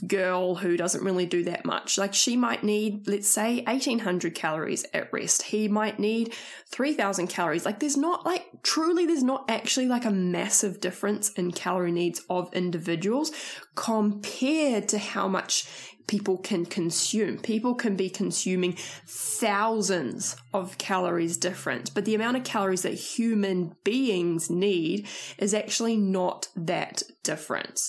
girl 0.07 0.55
who 0.55 0.77
doesn't 0.77 1.03
really 1.03 1.25
do 1.25 1.43
that 1.43 1.65
much. 1.65 1.97
Like 1.97 2.13
she 2.13 2.35
might 2.35 2.63
need, 2.63 3.07
let's 3.07 3.27
say, 3.29 3.63
1800 3.65 4.35
calories 4.35 4.85
at 4.93 5.11
rest. 5.11 5.43
He 5.43 5.67
might 5.67 5.99
need 5.99 6.33
3000 6.67 7.27
calories. 7.27 7.65
Like 7.65 7.79
there's 7.79 7.97
not 7.97 8.25
like 8.25 8.45
truly, 8.63 9.05
there's 9.05 9.23
not 9.23 9.49
actually 9.49 9.87
like 9.87 10.05
a 10.05 10.11
massive 10.11 10.79
difference 10.79 11.31
in 11.33 11.51
calorie 11.51 11.91
needs 11.91 12.21
of 12.29 12.53
individuals 12.53 13.31
compared 13.75 14.87
to 14.89 14.97
how 14.97 15.27
much 15.27 15.92
people 16.07 16.37
can 16.37 16.65
consume. 16.65 17.37
People 17.39 17.75
can 17.75 17.95
be 17.95 18.09
consuming 18.09 18.73
thousands 19.05 20.35
of 20.53 20.77
calories 20.77 21.37
different, 21.37 21.93
but 21.93 22.05
the 22.05 22.15
amount 22.15 22.37
of 22.37 22.43
calories 22.43 22.81
that 22.81 22.93
human 22.93 23.75
beings 23.83 24.49
need 24.49 25.07
is 25.37 25.53
actually 25.53 25.97
not 25.97 26.47
that 26.55 27.03
different. 27.23 27.79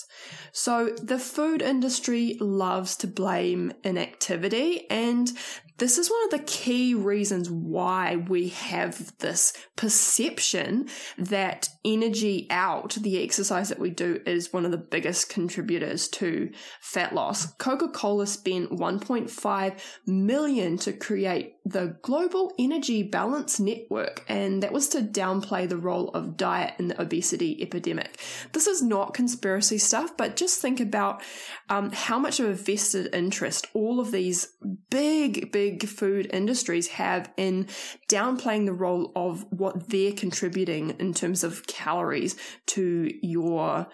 So 0.51 0.95
the 1.01 1.19
food 1.19 1.61
industry 1.61 2.37
loves 2.39 2.95
to 2.97 3.07
blame 3.07 3.73
inactivity 3.83 4.89
and 4.89 5.31
this 5.77 5.97
is 5.97 6.09
one 6.09 6.23
of 6.25 6.31
the 6.31 6.45
key 6.45 6.93
reasons 6.93 7.49
why 7.49 8.15
we 8.15 8.49
have 8.49 9.17
this 9.19 9.53
perception 9.75 10.87
that 11.17 11.69
energy 11.83 12.47
out, 12.49 12.93
the 13.01 13.21
exercise 13.23 13.69
that 13.69 13.79
we 13.79 13.89
do, 13.89 14.21
is 14.25 14.53
one 14.53 14.65
of 14.65 14.71
the 14.71 14.77
biggest 14.77 15.29
contributors 15.29 16.07
to 16.09 16.51
fat 16.79 17.13
loss. 17.13 17.53
Coca 17.55 17.89
Cola 17.89 18.27
spent 18.27 18.71
1.5 18.71 19.79
million 20.05 20.77
to 20.77 20.93
create 20.93 21.54
the 21.65 21.97
Global 22.01 22.53
Energy 22.57 23.03
Balance 23.03 23.59
Network, 23.59 24.23
and 24.27 24.63
that 24.63 24.71
was 24.71 24.87
to 24.89 25.01
downplay 25.01 25.67
the 25.67 25.77
role 25.77 26.09
of 26.09 26.37
diet 26.37 26.75
in 26.79 26.87
the 26.87 27.01
obesity 27.01 27.61
epidemic. 27.61 28.17
This 28.53 28.67
is 28.67 28.81
not 28.81 29.13
conspiracy 29.13 29.77
stuff, 29.77 30.15
but 30.15 30.35
just 30.35 30.61
think 30.61 30.79
about 30.79 31.21
um, 31.69 31.91
how 31.91 32.17
much 32.17 32.39
of 32.39 32.47
a 32.47 32.53
vested 32.53 33.13
interest 33.13 33.67
all 33.73 33.99
of 33.99 34.11
these 34.11 34.53
big, 34.89 35.51
big 35.51 35.65
big 35.65 35.87
food 35.87 36.29
industries 36.31 36.87
have 36.87 37.31
in 37.37 37.67
downplaying 38.07 38.65
the 38.65 38.73
role 38.73 39.11
of 39.15 39.45
what 39.51 39.89
they're 39.89 40.11
contributing 40.11 40.91
in 40.99 41.13
terms 41.13 41.43
of 41.43 41.65
calories 41.67 42.35
to 42.67 43.11
your 43.21 43.87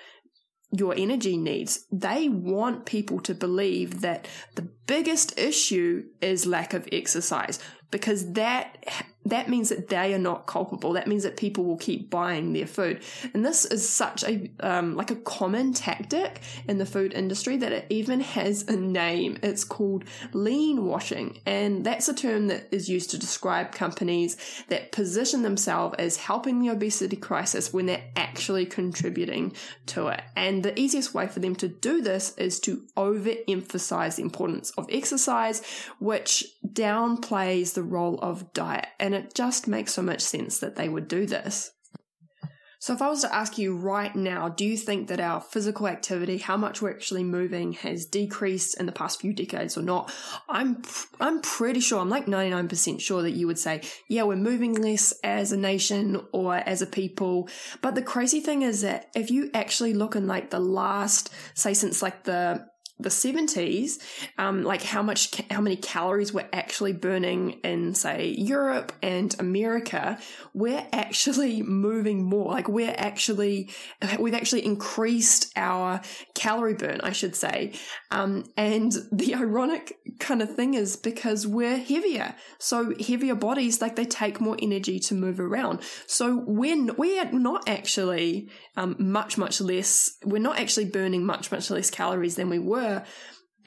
your 0.71 0.93
energy 0.95 1.37
needs. 1.37 1.85
They 1.91 2.29
want 2.29 2.85
people 2.85 3.19
to 3.21 3.33
believe 3.33 4.01
that 4.01 4.27
the 4.55 4.69
biggest 4.87 5.37
issue 5.37 6.05
is 6.21 6.45
lack 6.45 6.73
of 6.73 6.87
exercise 6.91 7.59
because 7.91 8.33
that 8.33 8.77
that 9.25 9.49
means 9.49 9.69
that 9.69 9.87
they 9.89 10.13
are 10.13 10.19
not 10.19 10.47
culpable. 10.47 10.93
That 10.93 11.07
means 11.07 11.23
that 11.23 11.37
people 11.37 11.63
will 11.63 11.77
keep 11.77 12.09
buying 12.09 12.53
their 12.53 12.65
food. 12.65 13.01
And 13.33 13.45
this 13.45 13.65
is 13.65 13.87
such 13.87 14.23
a, 14.23 14.49
um, 14.61 14.95
like 14.95 15.11
a 15.11 15.15
common 15.15 15.73
tactic 15.73 16.41
in 16.67 16.79
the 16.79 16.85
food 16.85 17.13
industry 17.13 17.57
that 17.57 17.71
it 17.71 17.85
even 17.89 18.21
has 18.21 18.63
a 18.67 18.75
name. 18.75 19.37
It's 19.43 19.63
called 19.63 20.05
lean 20.33 20.85
washing. 20.85 21.39
And 21.45 21.85
that's 21.85 22.09
a 22.09 22.15
term 22.15 22.47
that 22.47 22.67
is 22.71 22.89
used 22.89 23.11
to 23.11 23.19
describe 23.19 23.71
companies 23.71 24.37
that 24.69 24.91
position 24.91 25.43
themselves 25.43 25.95
as 25.99 26.17
helping 26.17 26.59
the 26.59 26.69
obesity 26.69 27.15
crisis 27.15 27.71
when 27.71 27.85
they're 27.85 28.03
actually 28.15 28.65
contributing 28.65 29.53
to 29.87 30.07
it. 30.07 30.21
And 30.35 30.63
the 30.63 30.77
easiest 30.79 31.13
way 31.13 31.27
for 31.27 31.39
them 31.39 31.55
to 31.57 31.67
do 31.67 32.01
this 32.01 32.35
is 32.37 32.59
to 32.61 32.87
overemphasize 32.97 34.15
the 34.15 34.23
importance 34.23 34.71
of 34.71 34.87
exercise, 34.89 35.61
which 35.99 36.45
downplays 36.73 37.73
the 37.73 37.83
role 37.83 38.17
of 38.19 38.53
diet. 38.53 38.87
And 38.99 39.13
it 39.13 39.33
just 39.33 39.67
makes 39.67 39.93
so 39.93 40.01
much 40.01 40.21
sense 40.21 40.59
that 40.59 40.75
they 40.75 40.89
would 40.89 41.07
do 41.07 41.25
this. 41.25 41.71
So, 42.81 42.93
if 42.93 43.01
I 43.03 43.09
was 43.09 43.21
to 43.21 43.33
ask 43.33 43.59
you 43.59 43.77
right 43.77 44.15
now, 44.15 44.49
do 44.49 44.65
you 44.65 44.75
think 44.75 45.07
that 45.09 45.19
our 45.19 45.39
physical 45.39 45.87
activity, 45.87 46.39
how 46.39 46.57
much 46.57 46.81
we're 46.81 46.89
actually 46.89 47.23
moving, 47.23 47.73
has 47.73 48.07
decreased 48.07 48.79
in 48.79 48.87
the 48.87 48.91
past 48.91 49.21
few 49.21 49.33
decades 49.33 49.77
or 49.77 49.83
not? 49.83 50.11
I'm 50.49 50.81
I'm 51.19 51.41
pretty 51.41 51.79
sure, 51.79 51.99
I'm 51.99 52.09
like 52.09 52.25
99% 52.25 52.99
sure 52.99 53.21
that 53.21 53.33
you 53.33 53.45
would 53.45 53.59
say, 53.59 53.81
yeah, 54.09 54.23
we're 54.23 54.35
moving 54.35 54.73
less 54.73 55.13
as 55.23 55.51
a 55.51 55.57
nation 55.57 56.25
or 56.31 56.55
as 56.55 56.81
a 56.81 56.87
people. 56.87 57.49
But 57.83 57.93
the 57.93 58.01
crazy 58.01 58.39
thing 58.39 58.63
is 58.63 58.81
that 58.81 59.11
if 59.13 59.29
you 59.29 59.51
actually 59.53 59.93
look 59.93 60.15
in 60.15 60.25
like 60.25 60.49
the 60.49 60.59
last, 60.59 61.31
say, 61.53 61.75
since 61.75 62.01
like 62.01 62.23
the 62.23 62.65
the 63.01 63.09
70s, 63.09 63.99
um, 64.37 64.63
like 64.63 64.81
how 64.83 65.01
much, 65.01 65.41
how 65.51 65.61
many 65.61 65.75
calories 65.75 66.33
we're 66.33 66.49
actually 66.53 66.93
burning 66.93 67.59
in, 67.63 67.93
say, 67.95 68.35
Europe 68.37 68.91
and 69.01 69.35
America, 69.39 70.17
we're 70.53 70.85
actually 70.91 71.61
moving 71.81 72.23
more. 72.23 72.51
Like 72.51 72.67
we're 72.67 72.95
actually, 72.97 73.69
we've 74.19 74.33
actually 74.33 74.65
increased 74.65 75.51
our 75.55 76.01
calorie 76.35 76.73
burn, 76.73 77.01
I 77.01 77.11
should 77.11 77.35
say. 77.35 77.73
Um, 78.09 78.45
and 78.57 78.91
the 79.11 79.35
ironic 79.41 79.97
kind 80.19 80.41
of 80.41 80.55
thing 80.55 80.73
is 80.73 80.95
because 80.95 81.47
we're 81.47 81.77
heavier. 81.77 82.35
So 82.59 82.93
heavier 82.99 83.35
bodies, 83.35 83.81
like 83.81 83.95
they 83.95 84.05
take 84.05 84.41
more 84.41 84.57
energy 84.61 84.99
to 84.99 85.15
move 85.15 85.39
around. 85.39 85.81
So 86.07 86.43
we're, 86.45 86.93
we're 86.93 87.31
not 87.31 87.67
actually, 87.67 88.49
um, 88.75 88.95
much, 88.99 89.37
much 89.37 89.61
less, 89.61 90.17
we're 90.23 90.41
not 90.41 90.59
actually 90.59 90.85
burning 90.85 91.25
much, 91.25 91.51
much 91.51 91.69
less 91.69 91.89
calories 91.89 92.35
than 92.35 92.49
we 92.49 92.59
were 92.59 92.90
were 92.91 93.03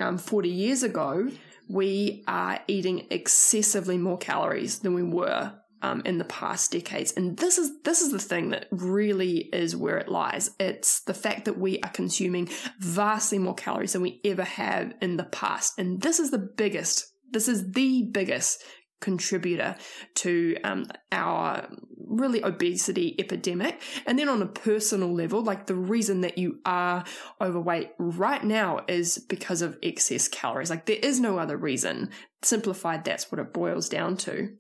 um, 0.01 0.19
40 0.19 0.49
years 0.49 0.83
ago, 0.83 1.31
we 1.69 2.25
are 2.27 2.61
eating 2.67 3.07
excessively 3.11 3.97
more 3.97 4.19
calories 4.19 4.81
than 4.81 4.95
we 4.95 5.03
were 5.03 5.53
um, 5.83 6.03
in 6.05 6.19
the 6.19 6.25
past 6.25 6.73
decades. 6.73 7.13
And 7.17 7.37
this 7.37 7.59
is 7.59 7.83
this 7.83 8.01
is 8.01 8.11
the 8.11 8.19
thing 8.19 8.51
that 8.51 8.67
really 8.71 9.39
is 9.53 9.77
where 9.77 9.99
it 9.99 10.09
lies. 10.09 10.51
It's 10.59 11.01
the 11.01 11.15
fact 11.15 11.45
that 11.45 11.59
we 11.59 11.81
are 11.81 11.91
consuming 11.91 12.49
vastly 12.79 13.39
more 13.39 13.55
calories 13.55 13.93
than 13.93 14.03
we 14.03 14.21
ever 14.25 14.45
have 14.45 14.95
in 15.01 15.17
the 15.17 15.25
past. 15.25 15.79
And 15.79 16.01
this 16.01 16.19
is 16.19 16.31
the 16.31 16.39
biggest, 16.39 17.05
this 17.31 17.49
is 17.49 17.73
the 17.73 18.09
biggest 18.11 18.63
contributor 19.05 19.77
to 20.15 20.57
um, 20.65 20.87
our 21.13 21.69
really 22.07 22.43
obesity 22.43 23.15
epidemic. 23.19 23.81
And 24.07 24.19
then 24.19 24.31
on 24.31 24.41
a 24.41 24.47
personal 24.47 25.15
level, 25.15 25.43
like 25.43 25.67
the 25.67 25.75
reason 25.75 26.23
that 26.23 26.39
you 26.39 26.61
are 26.65 27.05
overweight 27.41 27.91
right 27.99 28.43
now 28.43 28.81
is 28.89 29.19
because 29.19 29.61
of 29.61 29.77
excess 29.83 30.27
calories. 30.27 30.71
Like 30.71 30.87
there 30.87 30.97
is 30.97 31.21
no 31.21 31.39
other 31.39 31.57
reason. 31.57 32.11
Simplified, 32.43 33.05
that's 33.05 33.31
what 33.31 33.39
it 33.39 33.53
boils 33.53 33.89
down 33.89 34.17
to. 34.19 34.57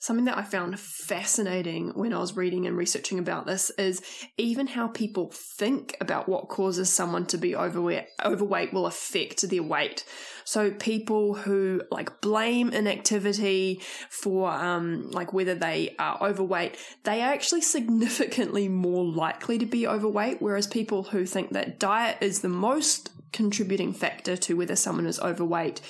Something 0.00 0.26
that 0.26 0.38
I 0.38 0.42
found 0.42 0.78
fascinating 0.78 1.88
when 1.88 2.12
I 2.12 2.20
was 2.20 2.36
reading 2.36 2.66
and 2.66 2.76
researching 2.76 3.18
about 3.18 3.46
this 3.46 3.70
is 3.70 4.00
even 4.36 4.68
how 4.68 4.86
people 4.86 5.32
think 5.32 5.96
about 6.00 6.28
what 6.28 6.48
causes 6.48 6.88
someone 6.88 7.26
to 7.26 7.36
be 7.36 7.56
overweight, 7.56 8.06
overweight 8.24 8.72
will 8.72 8.86
affect 8.86 9.48
their 9.48 9.64
weight. 9.64 10.04
So 10.44 10.70
people 10.70 11.34
who 11.34 11.82
like 11.90 12.20
blame 12.20 12.70
inactivity 12.70 13.80
for 14.08 14.48
um, 14.50 15.10
like 15.10 15.32
whether 15.32 15.56
they 15.56 15.96
are 15.98 16.16
overweight, 16.22 16.76
they 17.02 17.20
are 17.20 17.32
actually 17.32 17.62
significantly 17.62 18.68
more 18.68 19.04
likely 19.04 19.58
to 19.58 19.66
be 19.66 19.88
overweight. 19.88 20.40
Whereas 20.40 20.68
people 20.68 21.02
who 21.02 21.26
think 21.26 21.50
that 21.50 21.80
diet 21.80 22.18
is 22.20 22.40
the 22.40 22.48
most 22.48 23.10
contributing 23.32 23.92
factor 23.92 24.36
to 24.36 24.56
whether 24.56 24.76
someone 24.76 25.06
is 25.06 25.20
overweight. 25.20 25.80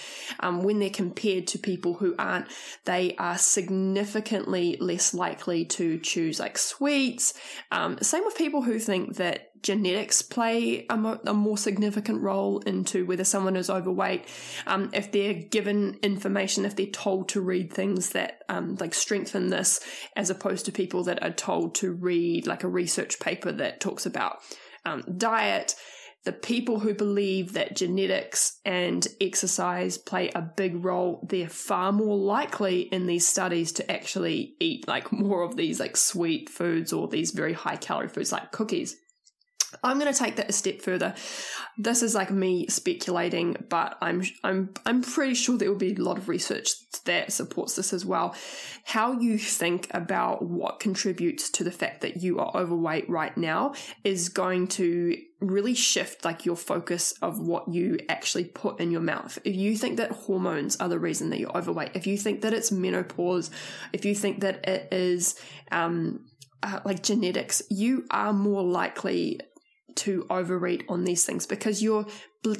Um, 0.41 0.63
when 0.63 0.79
they're 0.79 0.91
compared 0.91 1.47
to 1.49 1.59
people 1.59 1.95
who 1.95 2.15
aren't, 2.19 2.47
they 2.85 3.15
are 3.17 3.39
significantly 3.39 4.77
less 4.81 5.15
likely 5.15 5.65
to 5.67 5.99
choose 5.99 6.41
like 6.41 6.59
sweets. 6.59 7.35
Um, 7.71 7.99
same 8.01 8.25
with 8.25 8.37
people 8.37 8.63
who 8.63 8.79
think 8.79 9.17
that 9.17 9.49
genetics 9.63 10.23
play 10.23 10.87
a, 10.89 10.97
mo- 10.97 11.21
a, 11.27 11.35
more 11.35 11.59
significant 11.59 12.23
role 12.23 12.61
into 12.61 13.05
whether 13.07 13.25
someone 13.25 13.57
is 13.57 13.71
overweight. 13.71 14.25
Um, 14.67 14.91
if 14.93 15.11
they're 15.11 15.35
given 15.35 15.99
information, 16.03 16.65
if 16.65 16.77
they're 16.77 16.87
told 16.87 17.29
to 17.31 17.41
read 17.41 17.73
things 17.73 18.11
that 18.11 18.43
um, 18.49 18.77
like 18.77 18.95
strengthen 18.95 19.49
this, 19.49 19.81
as 20.17 20.31
opposed 20.31 20.67
to 20.67 20.73
people 20.73 21.05
that 21.05 21.23
are 21.23 21.33
told 21.33 21.75
to 21.77 21.93
read 21.93 22.47
like 22.47 22.65
a 22.65 22.69
research 22.69 23.19
paper 23.19 23.53
that 23.53 23.81
talks 23.81 24.07
about 24.07 24.39
um, 24.85 25.03
diet 25.17 25.75
the 26.25 26.33
people 26.33 26.81
who 26.81 26.95
believe 26.95 27.53
that 27.53 27.77
genetics 27.77 28.59
and 28.65 29.07
exercise 29.21 29.97
play 29.97 30.31
a 30.35 30.43
big 30.43 30.85
role, 30.85 31.27
they're 31.29 31.49
far 31.49 31.93
more 31.93 32.17
likely 32.17 32.81
in 32.81 33.07
these 33.07 33.27
studies 33.27 33.73
to 33.73 33.91
actually 33.91 34.55
eat 34.61 34.87
like 34.89 35.13
more 35.13 35.43
of 35.43 35.57
these 35.57 35.81
like 35.81 35.97
sweet 35.97 36.49
foods 36.49 36.93
or 36.93 37.09
these 37.09 37.31
very 37.31 37.53
high 37.53 37.77
calorie 37.77 38.09
foods 38.09 38.33
like 38.33 38.53
cookies. 38.53 38.97
I'm 39.83 39.99
going 39.99 40.13
to 40.13 40.19
take 40.19 40.37
that 40.37 40.51
a 40.51 40.53
step 40.53 40.83
further. 40.83 41.15
This 41.77 42.03
is 42.03 42.15
like 42.15 42.31
me 42.31 42.67
speculating, 42.69 43.65
but 43.69 43.97
I'm 44.01 44.23
I'm 44.43 44.75
I'm 44.85 45.03
pretty 45.03 45.35
sure 45.35 45.57
there 45.57 45.71
will 45.71 45.77
be 45.77 45.95
a 45.95 46.03
lot 46.03 46.19
of 46.19 46.29
research 46.29 46.71
that 47.05 47.33
supports 47.33 47.77
this 47.77 47.93
as 47.93 48.05
well. 48.05 48.35
How 48.85 49.13
you 49.13 49.39
think 49.39 49.89
about 49.93 50.45
what 50.45 50.81
contributes 50.81 51.51
to 51.51 51.65
the 51.65 51.71
fact 51.71 52.01
that 52.01 52.23
you 52.23 52.39
are 52.39 52.51
overweight 52.57 53.09
right 53.09 53.37
now 53.37 53.75
is 54.05 54.29
going 54.29 54.69
to 54.69 55.17
really 55.41 55.75
shift 55.75 56.25
like 56.25 56.45
your 56.45 56.57
focus 56.57 57.13
of 57.23 57.39
what 57.39 57.69
you 57.69 57.99
actually 58.09 58.45
put 58.45 58.81
in 58.81 58.91
your 58.91 59.01
mouth. 59.01 59.39
If 59.45 59.55
you 59.55 59.77
think 59.77 59.99
that 59.99 60.11
hormones 60.11 60.77
are 60.77 60.89
the 60.89 60.99
reason 60.99 61.31
that 61.31 61.39
you're 61.39 61.57
overweight, 61.57 61.93
if 61.95 62.07
you 62.07 62.19
think 62.19 62.41
that 62.41 62.53
it's 62.53 62.73
menopause, 62.73 63.51
if 63.93 64.05
you 64.05 64.15
think 64.15 64.41
that 64.41 64.69
it 64.69 64.93
is 64.93 65.41
um 65.71 66.25
uh, 66.63 66.81
like 66.85 67.03
genetics, 67.03 67.63
you 67.71 68.05
are 68.11 68.33
more 68.33 68.63
likely 68.63 69.41
to 69.99 70.27
overeat 70.31 70.85
on 70.89 71.05
these 71.05 71.25
things 71.25 71.47
because 71.47 71.83
you're 71.83 72.07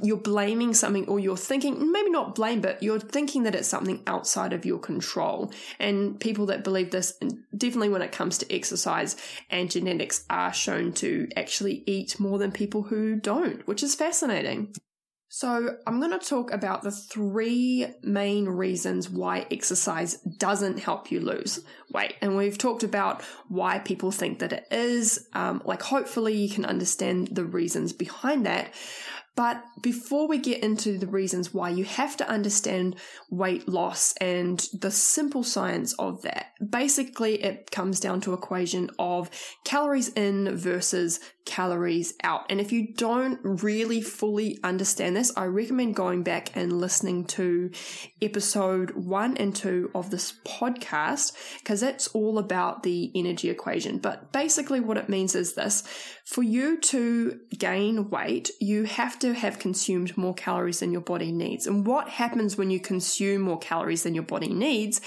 you're 0.03 0.17
blaming 0.17 0.75
something 0.75 1.07
or 1.07 1.21
you're 1.21 1.37
thinking 1.37 1.93
maybe 1.93 2.11
not 2.11 2.35
blame 2.35 2.61
but 2.61 2.83
you're 2.83 2.99
thinking 2.99 3.45
that 3.45 3.55
it's 3.55 3.69
something 3.69 4.03
outside 4.07 4.53
of 4.53 4.67
your 4.67 4.79
control. 4.79 5.53
And 5.79 6.19
people 6.19 6.47
that 6.47 6.65
believe 6.65 6.91
this 6.91 7.19
definitely 7.57 7.89
when 7.89 8.03
it 8.03 8.13
comes 8.13 8.39
to 8.39 8.55
exercise 8.55 9.17
and 9.51 9.71
genetics 9.71 10.25
are 10.29 10.53
shown 10.53 10.93
to 10.95 11.29
actually 11.37 11.85
eat 11.87 12.19
more 12.19 12.39
than 12.39 12.53
people 12.53 12.83
who 12.83 13.17
don't 13.17 13.67
which 13.67 13.83
is 13.83 13.95
fascinating 13.95 14.75
so, 15.31 15.77
I'm 15.87 16.01
going 16.01 16.19
to 16.19 16.27
talk 16.27 16.51
about 16.53 16.83
the 16.83 16.91
three 16.91 17.87
main 18.03 18.47
reasons 18.47 19.11
why 19.11 19.47
exercise 19.51 20.15
doesn't 20.17 20.79
help 20.79 21.11
you 21.11 21.21
lose 21.21 21.63
weight. 21.93 22.15
And 22.23 22.35
we've 22.35 22.57
talked 22.57 22.83
about 22.83 23.23
why 23.49 23.79
people 23.79 24.11
think 24.11 24.39
that 24.39 24.55
it 24.55 24.67
is. 24.71 25.29
Um, 25.35 25.61
like, 25.67 25.83
hopefully, 25.83 26.35
you 26.35 26.49
can 26.49 26.65
understand 26.65 27.29
the 27.33 27.45
reasons 27.45 27.93
behind 27.93 28.47
that. 28.47 28.73
But 29.39 29.63
before 29.81 30.27
we 30.27 30.39
get 30.39 30.65
into 30.65 30.99
the 30.99 31.07
reasons 31.07 31.55
why, 31.55 31.71
you 31.71 31.85
have 31.85 32.17
to 32.17 32.29
understand 32.29 32.97
weight 33.31 33.69
loss 33.69 34.13
and 34.21 34.59
the 34.73 34.91
simple 34.91 35.45
science 35.45 35.93
of 35.93 36.23
that. 36.23 36.55
Basically, 36.69 37.45
it 37.45 37.71
comes 37.71 38.01
down 38.01 38.21
to 38.23 38.35
equation 38.35 38.91
of 38.99 39.31
calories 39.63 40.09
in 40.09 40.57
versus 40.57 41.21
calories 41.49 42.15
out. 42.25 42.45
And 42.51 42.61
if 42.61 42.73
you 42.73 42.93
don't 42.93 43.39
really 43.43 44.03
fully 44.03 44.59
understand 44.65 45.17
this, 45.17 45.33
I 45.37 45.45
recommend 45.45 45.95
going 45.95 46.25
back 46.25 46.57
and 46.57 46.79
listening 46.79 47.25
to 47.27 47.71
episode 48.21 48.91
one 48.91 49.37
and 49.37 49.55
two 49.55 49.91
of 49.95 50.11
this 50.11 50.35
podcast 50.45 51.33
because 51.61 51.85
it's 51.85 52.09
all 52.09 52.39
about 52.39 52.83
the 52.83 53.13
energy 53.15 53.51
equation. 53.51 53.99
But 53.99 54.33
basically, 54.33 54.81
what 54.81 54.99
it 54.99 55.09
means 55.09 55.37
is 55.37 55.55
this 55.55 55.85
for 56.27 56.43
you 56.43 56.79
to 56.79 57.41
gain 57.57 58.11
weight, 58.11 58.51
you 58.61 58.85
have 58.85 59.19
to 59.21 59.28
have 59.35 59.59
consumed 59.59 60.17
more 60.17 60.35
calories 60.35 60.81
than 60.81 60.93
your 60.93 61.01
body 61.01 61.33
needs. 61.33 61.67
And 61.67 61.87
what 61.87 62.09
happens 62.09 62.57
when 62.57 62.71
you 62.71 62.81
consume 62.81 63.43
more 63.43 63.59
calories 63.59 64.03
than 64.03 64.15
your 64.15 64.25
body 64.25 64.53
needs 64.53 65.01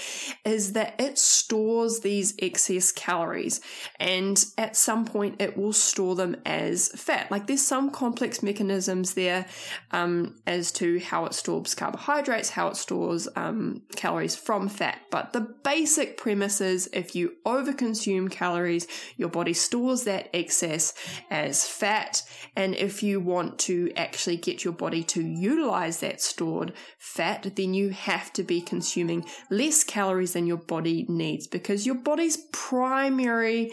is 0.44 0.72
that 0.72 0.94
it 0.98 1.18
stores 1.18 2.00
these 2.00 2.34
excess 2.38 2.92
calories. 2.92 3.60
And 3.98 4.44
at 4.58 4.76
some 4.76 5.04
point, 5.04 5.40
it 5.40 5.56
will 5.56 5.72
store 5.72 6.14
them 6.14 6.36
as 6.44 6.88
fat. 6.88 7.30
Like 7.30 7.46
there's 7.46 7.62
some 7.62 7.90
complex 7.90 8.42
mechanisms 8.42 9.14
there 9.14 9.46
um, 9.90 10.36
as 10.46 10.72
to 10.72 11.00
how 11.00 11.26
it 11.26 11.34
stores 11.34 11.74
carbohydrates, 11.74 12.50
how 12.50 12.68
it 12.68 12.76
stores 12.76 13.28
um, 13.36 13.82
calories 13.96 14.36
from 14.36 14.68
fat. 14.68 14.98
But 15.10 15.32
the 15.32 15.40
basic 15.40 16.16
premise 16.16 16.60
is 16.60 16.88
if 16.92 17.14
you 17.14 17.34
overconsume 17.44 18.30
calories, 18.30 18.86
your 19.16 19.28
body 19.28 19.52
stores 19.52 20.04
that 20.04 20.28
excess 20.32 20.94
as 21.30 21.66
fat. 21.66 22.22
And 22.56 22.74
if 22.74 23.02
you 23.02 23.20
want 23.20 23.58
to 23.60 23.92
actually 24.02 24.36
get 24.36 24.64
your 24.64 24.72
body 24.72 25.02
to 25.04 25.22
utilize 25.22 26.00
that 26.00 26.20
stored 26.20 26.72
fat, 26.98 27.52
then 27.56 27.72
you 27.72 27.90
have 27.90 28.32
to 28.34 28.42
be 28.42 28.60
consuming 28.60 29.24
less 29.48 29.84
calories 29.84 30.32
than 30.32 30.46
your 30.46 30.56
body 30.56 31.06
needs 31.08 31.46
because 31.46 31.86
your 31.86 31.94
body's 31.94 32.36
primary 32.52 33.72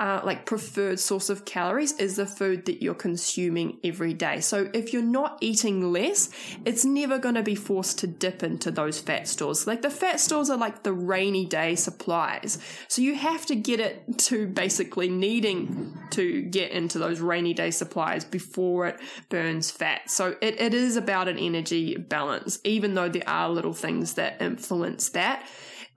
uh, 0.00 0.20
like 0.24 0.46
preferred 0.46 1.00
source 1.00 1.28
of 1.28 1.44
calories 1.44 1.92
is 1.92 2.16
the 2.16 2.26
food 2.26 2.66
that 2.66 2.80
you're 2.80 2.94
consuming 2.94 3.78
every 3.82 4.14
day. 4.14 4.40
So 4.40 4.70
if 4.72 4.92
you're 4.92 5.02
not 5.02 5.38
eating 5.40 5.92
less, 5.92 6.30
it's 6.64 6.84
never 6.84 7.18
going 7.18 7.34
to 7.34 7.42
be 7.42 7.56
forced 7.56 7.98
to 8.00 8.06
dip 8.06 8.44
into 8.44 8.70
those 8.70 9.00
fat 9.00 9.26
stores. 9.26 9.66
Like 9.66 9.82
the 9.82 9.90
fat 9.90 10.20
stores 10.20 10.50
are 10.50 10.56
like 10.56 10.84
the 10.84 10.92
rainy 10.92 11.46
day 11.46 11.74
supplies. 11.74 12.58
So 12.86 13.02
you 13.02 13.16
have 13.16 13.44
to 13.46 13.56
get 13.56 13.80
it 13.80 14.18
to 14.18 14.46
basically 14.46 15.08
needing 15.08 15.98
to 16.10 16.42
get 16.42 16.70
into 16.70 17.00
those 17.00 17.18
rainy 17.18 17.52
day 17.52 17.72
supplies 17.72 18.24
before 18.24 18.86
it 18.86 19.00
burns 19.28 19.72
fat. 19.72 20.10
So 20.10 20.36
it, 20.40 20.60
it 20.60 20.74
is 20.74 20.96
about 20.96 21.26
an 21.26 21.38
energy 21.38 21.96
balance, 21.96 22.60
even 22.62 22.94
though 22.94 23.08
there 23.08 23.28
are 23.28 23.50
little 23.50 23.72
things 23.72 24.14
that 24.14 24.40
influence 24.40 25.08
that 25.10 25.44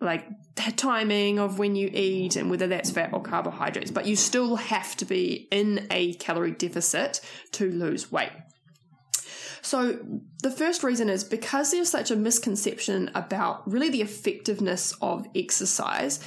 like 0.02 0.28
the 0.56 0.72
timing 0.72 1.40
of 1.40 1.60
when 1.60 1.76
you 1.76 1.90
eat 1.94 2.36
and 2.36 2.50
whether 2.50 2.68
that's 2.68 2.90
fat 2.90 3.14
or 3.14 3.22
carbohydrates, 3.22 3.92
but 3.92 4.08
you 4.08 4.16
still 4.16 4.56
have 4.56 4.98
to 4.98 5.06
be 5.06 5.48
in 5.52 5.88
a 5.92 6.14
calorie 6.16 6.52
deficit 6.52 7.22
to 7.52 7.72
lose 7.72 8.12
weight. 8.12 8.32
So, 9.62 10.00
the 10.42 10.50
first 10.50 10.84
reason 10.84 11.08
is 11.08 11.24
because 11.24 11.70
there's 11.70 11.90
such 11.90 12.10
a 12.10 12.16
misconception 12.16 13.12
about 13.14 13.70
really 13.72 13.90
the 13.90 14.02
effectiveness 14.02 14.94
of 15.04 15.28
exercise. 15.36 16.20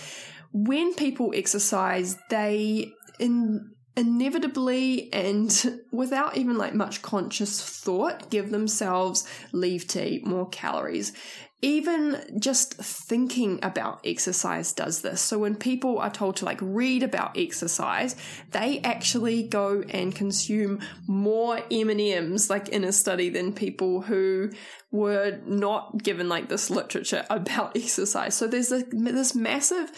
When 0.53 0.95
people 0.95 1.33
exercise, 1.35 2.17
they 2.31 2.93
in 3.19 3.73
inevitably 3.97 5.13
and 5.13 5.81
without 5.93 6.37
even 6.37 6.59
like 6.59 6.75
much 6.75 7.03
conscious 7.03 7.61
thought 7.61 8.31
give 8.31 8.51
themselves 8.51 9.27
leave 9.53 9.87
to 9.87 10.05
eat 10.05 10.27
more 10.27 10.49
calories 10.49 11.13
even 11.65 12.23
just 12.39 12.75
thinking 12.75 13.59
about 13.63 13.99
exercise 14.05 14.75
does 14.75 15.01
this. 15.01 15.23
So 15.23 15.39
when 15.39 15.57
people 15.57 15.99
are 15.99 16.11
told 16.11 16.37
to 16.37 16.45
like 16.45 16.59
read 16.61 17.03
about 17.03 17.39
exercise, 17.39 18.17
they 18.51 18.81
actually 18.85 19.45
go 19.45 19.83
and 19.89 20.15
consume 20.15 20.81
more 21.09 21.63
M&Ms 21.71 22.51
like 22.51 22.69
in 22.69 22.85
a 22.85 22.93
study 22.93 23.31
than 23.31 23.55
people 23.55 24.03
who 24.03 24.51
were 24.93 25.41
not 25.47 26.03
given 26.03 26.29
like 26.29 26.51
this 26.51 26.69
literature 26.69 27.25
about 27.31 27.75
exercise. 27.75 28.35
So 28.35 28.47
there's 28.47 28.71
a, 28.71 28.85
this 28.91 29.35
massive 29.35 29.91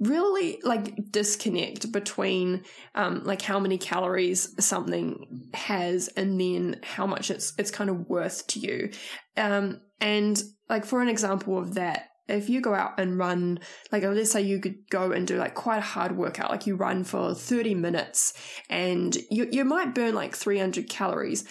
really 0.00 0.58
like 0.64 1.12
disconnect 1.12 1.92
between 1.92 2.64
um, 2.96 3.22
like 3.22 3.42
how 3.42 3.60
many 3.60 3.78
calories 3.78 4.56
something 4.58 5.50
has 5.54 6.08
and 6.16 6.40
then 6.40 6.80
how 6.82 7.06
much 7.06 7.30
it's 7.30 7.52
it's 7.58 7.70
kind 7.70 7.90
of 7.90 8.08
worth 8.08 8.46
to 8.46 8.58
you 8.58 8.90
um, 9.36 9.78
and 10.00 10.42
like 10.68 10.84
for 10.84 11.00
an 11.02 11.08
example 11.08 11.58
of 11.58 11.74
that 11.74 12.10
if 12.30 12.48
you 12.48 12.60
go 12.60 12.74
out 12.74 12.98
and 12.98 13.18
run 13.18 13.58
like 13.92 14.02
let's 14.02 14.30
say 14.30 14.40
you 14.40 14.60
could 14.60 14.88
go 14.90 15.12
and 15.12 15.26
do 15.26 15.36
like 15.36 15.54
quite 15.54 15.78
a 15.78 15.82
hard 15.82 16.16
workout 16.16 16.50
like 16.50 16.66
you 16.66 16.76
run 16.76 17.04
for 17.04 17.34
30 17.34 17.74
minutes 17.74 18.32
and 18.68 19.16
you, 19.30 19.48
you 19.50 19.64
might 19.64 19.94
burn 19.94 20.14
like 20.14 20.34
300 20.34 20.88
calories. 20.88 21.44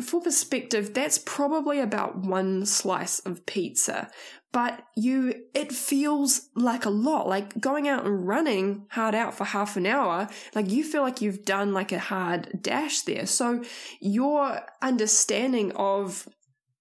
For 0.00 0.20
perspective 0.20 0.94
that's 0.94 1.18
probably 1.18 1.80
about 1.80 2.18
one 2.18 2.64
slice 2.64 3.18
of 3.20 3.44
pizza 3.46 4.10
but 4.52 4.82
you 4.96 5.34
it 5.54 5.72
feels 5.72 6.48
like 6.56 6.84
a 6.84 6.90
lot. 6.90 7.28
Like 7.28 7.60
going 7.60 7.86
out 7.86 8.04
and 8.04 8.26
running 8.26 8.86
hard 8.90 9.14
out 9.14 9.34
for 9.34 9.44
half 9.44 9.76
an 9.76 9.86
hour 9.86 10.28
like 10.54 10.70
you 10.70 10.84
feel 10.84 11.02
like 11.02 11.20
you've 11.20 11.44
done 11.44 11.72
like 11.72 11.92
a 11.92 11.98
hard 11.98 12.62
dash 12.62 13.02
there. 13.02 13.26
So 13.26 13.62
your 14.00 14.60
understanding 14.80 15.72
of 15.72 16.28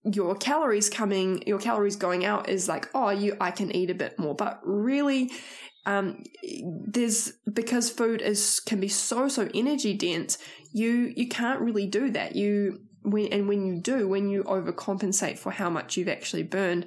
your 0.03 0.35
calories 0.35 0.89
coming, 0.89 1.43
your 1.45 1.59
calories 1.59 1.95
going 1.95 2.25
out 2.25 2.49
is 2.49 2.67
like, 2.67 2.89
oh, 2.93 3.09
you, 3.09 3.35
I 3.41 3.51
can 3.51 3.75
eat 3.75 3.89
a 3.89 3.95
bit 3.95 4.17
more. 4.17 4.35
But 4.35 4.59
really, 4.63 5.31
um, 5.85 6.23
there's 6.87 7.33
because 7.51 7.89
food 7.89 8.21
is 8.21 8.59
can 8.59 8.79
be 8.79 8.87
so 8.87 9.27
so 9.27 9.49
energy 9.53 9.93
dense. 9.93 10.37
You 10.71 11.11
you 11.15 11.27
can't 11.27 11.61
really 11.61 11.87
do 11.87 12.11
that. 12.11 12.35
You 12.35 12.81
when 13.01 13.27
and 13.27 13.47
when 13.47 13.65
you 13.65 13.81
do, 13.81 14.07
when 14.07 14.29
you 14.29 14.43
overcompensate 14.43 15.39
for 15.39 15.51
how 15.51 15.69
much 15.69 15.97
you've 15.97 16.09
actually 16.09 16.43
burned, 16.43 16.85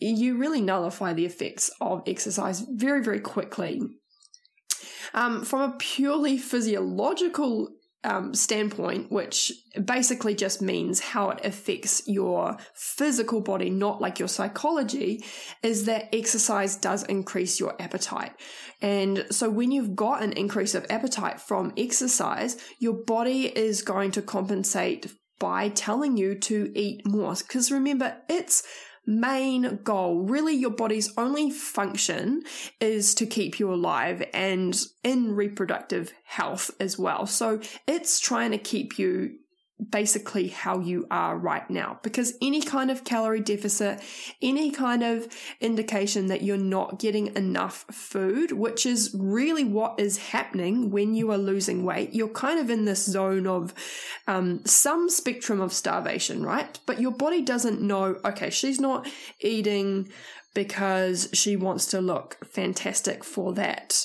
you 0.00 0.36
really 0.36 0.60
nullify 0.60 1.12
the 1.12 1.26
effects 1.26 1.70
of 1.80 2.02
exercise 2.06 2.60
very 2.60 3.02
very 3.02 3.20
quickly. 3.20 3.80
Um, 5.14 5.44
from 5.44 5.60
a 5.60 5.76
purely 5.78 6.38
physiological 6.38 7.68
um, 8.04 8.34
standpoint, 8.34 9.10
which 9.10 9.52
basically 9.84 10.34
just 10.34 10.60
means 10.60 11.00
how 11.00 11.30
it 11.30 11.44
affects 11.44 12.02
your 12.06 12.56
physical 12.74 13.40
body, 13.40 13.70
not 13.70 14.00
like 14.00 14.18
your 14.18 14.28
psychology, 14.28 15.24
is 15.62 15.84
that 15.86 16.08
exercise 16.12 16.76
does 16.76 17.04
increase 17.04 17.60
your 17.60 17.80
appetite. 17.80 18.32
And 18.80 19.24
so 19.30 19.48
when 19.48 19.70
you've 19.70 19.94
got 19.94 20.22
an 20.22 20.32
increase 20.32 20.74
of 20.74 20.86
appetite 20.90 21.40
from 21.40 21.72
exercise, 21.76 22.56
your 22.80 22.94
body 22.94 23.46
is 23.46 23.82
going 23.82 24.10
to 24.12 24.22
compensate 24.22 25.06
by 25.38 25.68
telling 25.68 26.16
you 26.16 26.34
to 26.36 26.72
eat 26.74 27.06
more. 27.06 27.34
Because 27.34 27.70
remember, 27.70 28.16
it's 28.28 28.62
main 29.06 29.80
goal. 29.82 30.22
Really, 30.22 30.54
your 30.54 30.70
body's 30.70 31.12
only 31.16 31.50
function 31.50 32.42
is 32.80 33.14
to 33.16 33.26
keep 33.26 33.58
you 33.58 33.72
alive 33.72 34.22
and 34.32 34.80
in 35.02 35.34
reproductive 35.34 36.12
health 36.24 36.70
as 36.78 36.98
well. 36.98 37.26
So 37.26 37.60
it's 37.86 38.20
trying 38.20 38.52
to 38.52 38.58
keep 38.58 38.98
you 38.98 39.38
basically 39.90 40.48
how 40.48 40.78
you 40.78 41.06
are 41.10 41.36
right 41.36 41.68
now. 41.68 41.98
Because 42.02 42.34
any 42.40 42.60
kind 42.62 42.90
of 42.90 43.04
calorie 43.04 43.40
deficit, 43.40 44.00
any 44.40 44.70
kind 44.70 45.02
of 45.02 45.26
indication 45.60 46.28
that 46.28 46.42
you're 46.42 46.56
not 46.56 46.98
getting 46.98 47.34
enough 47.36 47.84
food, 47.90 48.52
which 48.52 48.86
is 48.86 49.14
really 49.18 49.64
what 49.64 49.98
is 49.98 50.18
happening 50.18 50.90
when 50.90 51.14
you 51.14 51.30
are 51.30 51.38
losing 51.38 51.84
weight, 51.84 52.14
you're 52.14 52.28
kind 52.28 52.60
of 52.60 52.70
in 52.70 52.84
this 52.84 53.04
zone 53.04 53.46
of 53.46 53.74
um, 54.26 54.64
some 54.64 55.08
spectrum 55.08 55.60
of 55.60 55.72
starvation, 55.72 56.44
right? 56.44 56.78
But 56.86 57.00
your 57.00 57.12
body 57.12 57.42
doesn't 57.42 57.80
know, 57.80 58.18
okay, 58.24 58.50
she's 58.50 58.80
not 58.80 59.08
eating 59.40 60.08
because 60.54 61.28
she 61.32 61.56
wants 61.56 61.86
to 61.86 62.00
look 62.00 62.36
fantastic 62.44 63.24
for 63.24 63.54
that 63.54 64.04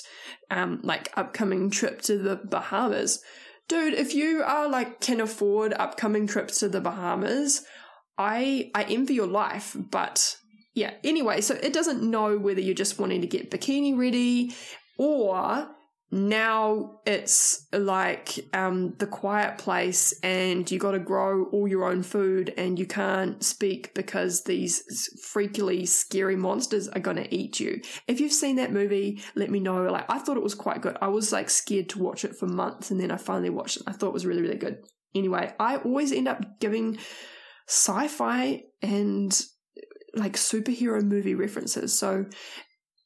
um, 0.50 0.80
like 0.82 1.12
upcoming 1.16 1.70
trip 1.70 2.00
to 2.02 2.18
the 2.18 2.36
Bahamas 2.36 3.22
dude, 3.68 3.94
if 3.94 4.14
you 4.14 4.42
are 4.42 4.68
like 4.68 5.00
can 5.00 5.20
afford 5.20 5.72
upcoming 5.74 6.26
trips 6.26 6.60
to 6.60 6.68
the 6.68 6.80
Bahamas, 6.80 7.64
I 8.16 8.70
I 8.74 8.84
envy 8.84 9.14
your 9.14 9.26
life, 9.26 9.76
but 9.78 10.36
yeah, 10.74 10.94
anyway, 11.04 11.40
so 11.40 11.54
it 11.54 11.72
doesn't 11.72 12.02
know 12.02 12.38
whether 12.38 12.60
you're 12.60 12.74
just 12.74 12.98
wanting 12.98 13.20
to 13.20 13.26
get 13.26 13.50
bikini 13.50 13.96
ready 13.96 14.54
or 14.98 15.68
now 16.10 17.00
it's 17.04 17.66
like 17.72 18.48
um, 18.54 18.94
the 18.98 19.06
quiet 19.06 19.58
place 19.58 20.18
and 20.22 20.70
you 20.70 20.78
got 20.78 20.92
to 20.92 20.98
grow 20.98 21.44
all 21.46 21.68
your 21.68 21.84
own 21.84 22.02
food 22.02 22.54
and 22.56 22.78
you 22.78 22.86
can't 22.86 23.44
speak 23.44 23.92
because 23.92 24.44
these 24.44 25.10
freakily 25.34 25.86
scary 25.86 26.36
monsters 26.36 26.88
are 26.88 27.00
going 27.00 27.18
to 27.18 27.34
eat 27.34 27.60
you. 27.60 27.82
If 28.06 28.20
you've 28.20 28.32
seen 28.32 28.56
that 28.56 28.72
movie 28.72 29.22
let 29.34 29.50
me 29.50 29.60
know. 29.60 29.82
Like 29.82 30.06
i 30.08 30.18
thought 30.18 30.36
it 30.36 30.42
was 30.42 30.54
quite 30.54 30.80
good. 30.80 30.96
I 31.02 31.08
was 31.08 31.30
like 31.30 31.50
scared 31.50 31.90
to 31.90 31.98
watch 31.98 32.24
it 32.24 32.36
for 32.36 32.46
months 32.46 32.90
and 32.90 33.00
then 33.00 33.10
i 33.10 33.16
finally 33.16 33.50
watched 33.50 33.76
it 33.78 33.82
i 33.86 33.92
thought 33.92 34.08
it 34.08 34.14
was 34.14 34.26
really 34.26 34.42
really 34.42 34.56
good. 34.56 34.78
Anyway 35.14 35.52
i 35.60 35.76
always 35.76 36.12
end 36.12 36.28
up 36.28 36.58
giving 36.58 36.98
sci-fi 37.66 38.62
and 38.80 39.42
like 40.14 40.34
superhero 40.34 41.02
movie 41.02 41.34
references. 41.34 41.98
So 41.98 42.26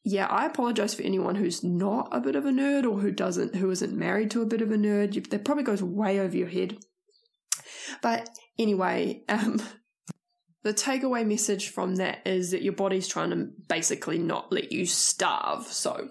yeah, 0.05 0.27
I 0.27 0.47
apologize 0.47 0.95
for 0.95 1.03
anyone 1.03 1.37
who's 1.37 1.63
not 1.63 2.09
a 2.11 2.21
bit 2.21 2.35
of 2.35 2.45
a 2.45 2.51
nerd 2.51 2.85
or 2.85 2.99
who 2.99 3.13
doesn't, 3.13 3.55
who 3.55 3.71
isn't 3.71 3.97
married 3.97 4.31
to 4.33 4.43
a 4.43 4.47
bit 4.47 4.61
of 4.61 4.73
a 4.73 4.77
nerd. 4.77 5.31
That 5.31 5.45
probably 5.45 5.65
goes 5.65 5.83
way 5.83 6.19
over 6.19 6.37
your 6.37 6.49
head. 6.49 6.79
But 8.01 8.29
anyway, 8.59 9.23
um, 9.29 9.63
the 10.63 10.73
takeaway 10.73 11.27
message 11.27 11.71
from 11.71 11.97
that 11.97 12.21
is 12.25 12.53
that 12.53 12.63
your 12.63 12.73
body's 12.73 13.09
trying 13.09 13.31
to 13.31 13.49
basically 13.69 14.19
not 14.19 14.53
let 14.53 14.71
you 14.71 14.87
starve. 14.87 15.67
So, 15.67 16.09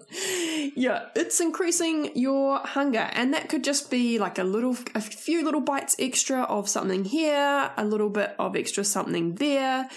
yeah, 0.76 1.06
it's 1.16 1.40
increasing 1.40 2.14
your 2.14 2.58
hunger. 2.58 3.08
And 3.12 3.32
that 3.32 3.48
could 3.48 3.64
just 3.64 3.90
be 3.90 4.18
like 4.18 4.38
a 4.38 4.44
little, 4.44 4.76
a 4.94 5.00
few 5.00 5.42
little 5.42 5.62
bites 5.62 5.96
extra 5.98 6.42
of 6.42 6.68
something 6.68 7.04
here, 7.04 7.70
a 7.76 7.84
little 7.84 8.10
bit 8.10 8.34
of 8.38 8.54
extra 8.54 8.84
something 8.84 9.36
there. 9.36 9.88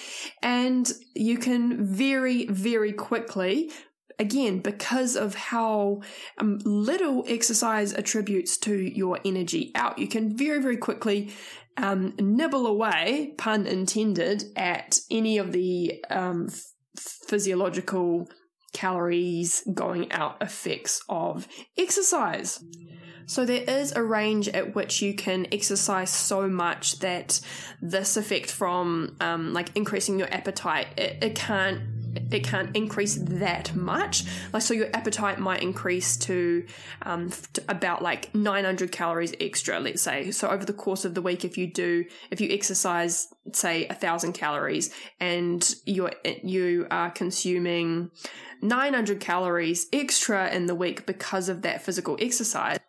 And 0.41 0.89
you 1.13 1.37
can 1.37 1.85
very, 1.85 2.45
very 2.45 2.93
quickly 2.93 3.71
again, 4.17 4.59
because 4.59 5.15
of 5.15 5.35
how 5.35 6.01
um, 6.37 6.59
little 6.63 7.25
exercise 7.27 7.93
attributes 7.93 8.57
to 8.59 8.73
your 8.73 9.19
energy 9.25 9.71
out, 9.75 9.99
you 9.99 10.07
can 10.07 10.37
very, 10.37 10.61
very 10.61 10.77
quickly 10.77 11.33
um, 11.77 12.13
nibble 12.19 12.67
away, 12.67 13.33
pun 13.37 13.67
intended, 13.67 14.45
at 14.55 14.99
any 15.11 15.37
of 15.37 15.51
the 15.51 16.03
um, 16.09 16.49
physiological 16.97 18.27
calories 18.73 19.63
going 19.73 20.11
out 20.11 20.37
effects 20.41 21.01
of 21.09 21.47
exercise. 21.77 22.63
So 23.27 23.45
there 23.45 23.63
is 23.63 23.91
a 23.93 24.03
range 24.03 24.47
at 24.49 24.75
which 24.75 25.01
you 25.01 25.15
can 25.15 25.47
exercise 25.51 26.11
so 26.11 26.47
much 26.47 26.99
that 26.99 27.39
this 27.81 28.17
effect 28.17 28.51
from 28.51 29.15
um, 29.19 29.53
like 29.53 29.75
increasing 29.75 30.19
your 30.19 30.31
appetite 30.31 30.87
it, 30.97 31.23
it 31.23 31.35
can't 31.35 31.94
it 32.31 32.43
can't 32.43 32.75
increase 32.75 33.15
that 33.15 33.75
much. 33.75 34.23
Like, 34.53 34.61
so 34.61 34.73
your 34.73 34.87
appetite 34.93 35.39
might 35.39 35.61
increase 35.61 36.17
to, 36.17 36.65
um, 37.01 37.31
to 37.53 37.63
about 37.69 38.01
like 38.01 38.33
900 38.33 38.91
calories 38.91 39.33
extra, 39.39 39.79
let's 39.79 40.01
say. 40.01 40.31
So 40.31 40.49
over 40.49 40.65
the 40.65 40.73
course 40.73 41.05
of 41.05 41.13
the 41.13 41.21
week, 41.21 41.45
if 41.45 41.57
you 41.57 41.67
do, 41.67 42.05
if 42.31 42.41
you 42.41 42.49
exercise, 42.51 43.27
say 43.53 43.87
a 43.87 43.93
thousand 43.93 44.33
calories 44.33 44.93
and 45.19 45.75
you're, 45.85 46.13
you 46.43 46.87
are 46.89 47.11
consuming 47.11 48.11
900 48.61 49.19
calories 49.19 49.87
extra 49.93 50.49
in 50.49 50.65
the 50.65 50.75
week 50.75 51.05
because 51.05 51.49
of 51.49 51.61
that 51.63 51.81
physical 51.83 52.17
exercise, 52.19 52.79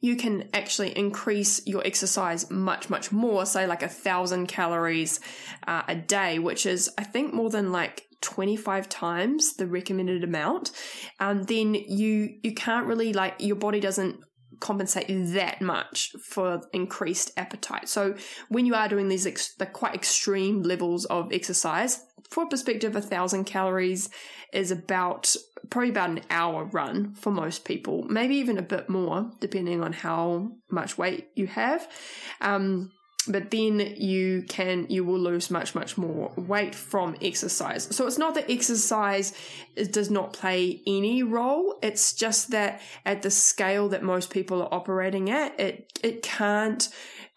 you 0.00 0.16
can 0.16 0.48
actually 0.54 0.96
increase 0.96 1.66
your 1.66 1.84
exercise 1.84 2.50
much, 2.50 2.88
much 2.88 3.10
more, 3.10 3.44
say 3.44 3.66
like 3.66 3.82
a 3.82 3.88
thousand 3.88 4.46
calories 4.46 5.20
uh, 5.66 5.82
a 5.88 5.96
day, 5.96 6.38
which 6.38 6.66
is, 6.66 6.88
I 6.96 7.04
think, 7.04 7.34
more 7.34 7.50
than 7.50 7.72
like 7.72 8.07
25 8.20 8.88
times 8.88 9.54
the 9.54 9.66
recommended 9.66 10.24
amount, 10.24 10.72
um, 11.20 11.44
then 11.44 11.74
you 11.74 12.36
you 12.42 12.54
can't 12.54 12.86
really 12.86 13.12
like 13.12 13.34
your 13.38 13.56
body 13.56 13.80
doesn't 13.80 14.20
compensate 14.60 15.06
that 15.32 15.60
much 15.60 16.10
for 16.20 16.62
increased 16.72 17.30
appetite. 17.36 17.88
So 17.88 18.16
when 18.48 18.66
you 18.66 18.74
are 18.74 18.88
doing 18.88 19.08
these 19.08 19.26
ex- 19.26 19.54
the 19.54 19.66
quite 19.66 19.94
extreme 19.94 20.62
levels 20.62 21.04
of 21.06 21.32
exercise, 21.32 22.04
for 22.30 22.46
perspective, 22.46 22.96
a 22.96 23.00
thousand 23.00 23.44
calories 23.44 24.10
is 24.52 24.70
about 24.70 25.34
probably 25.70 25.90
about 25.90 26.10
an 26.10 26.20
hour 26.30 26.64
run 26.64 27.14
for 27.14 27.30
most 27.30 27.64
people, 27.64 28.04
maybe 28.04 28.36
even 28.36 28.58
a 28.58 28.62
bit 28.62 28.88
more 28.88 29.30
depending 29.40 29.82
on 29.82 29.92
how 29.92 30.52
much 30.70 30.98
weight 30.98 31.28
you 31.34 31.46
have. 31.46 31.88
Um, 32.40 32.90
but 33.26 33.50
then 33.50 33.80
you 33.96 34.42
can 34.48 34.86
you 34.88 35.04
will 35.04 35.18
lose 35.18 35.50
much 35.50 35.74
much 35.74 35.98
more 35.98 36.32
weight 36.36 36.74
from 36.74 37.16
exercise. 37.20 37.94
So 37.94 38.06
it's 38.06 38.18
not 38.18 38.34
that 38.34 38.50
exercise 38.50 39.32
does 39.90 40.10
not 40.10 40.32
play 40.32 40.82
any 40.86 41.22
role. 41.22 41.78
It's 41.82 42.12
just 42.12 42.50
that 42.50 42.80
at 43.04 43.22
the 43.22 43.30
scale 43.30 43.88
that 43.90 44.02
most 44.02 44.30
people 44.30 44.62
are 44.62 44.72
operating 44.72 45.30
at 45.30 45.58
it 45.58 45.98
it 46.02 46.22
can't 46.22 46.88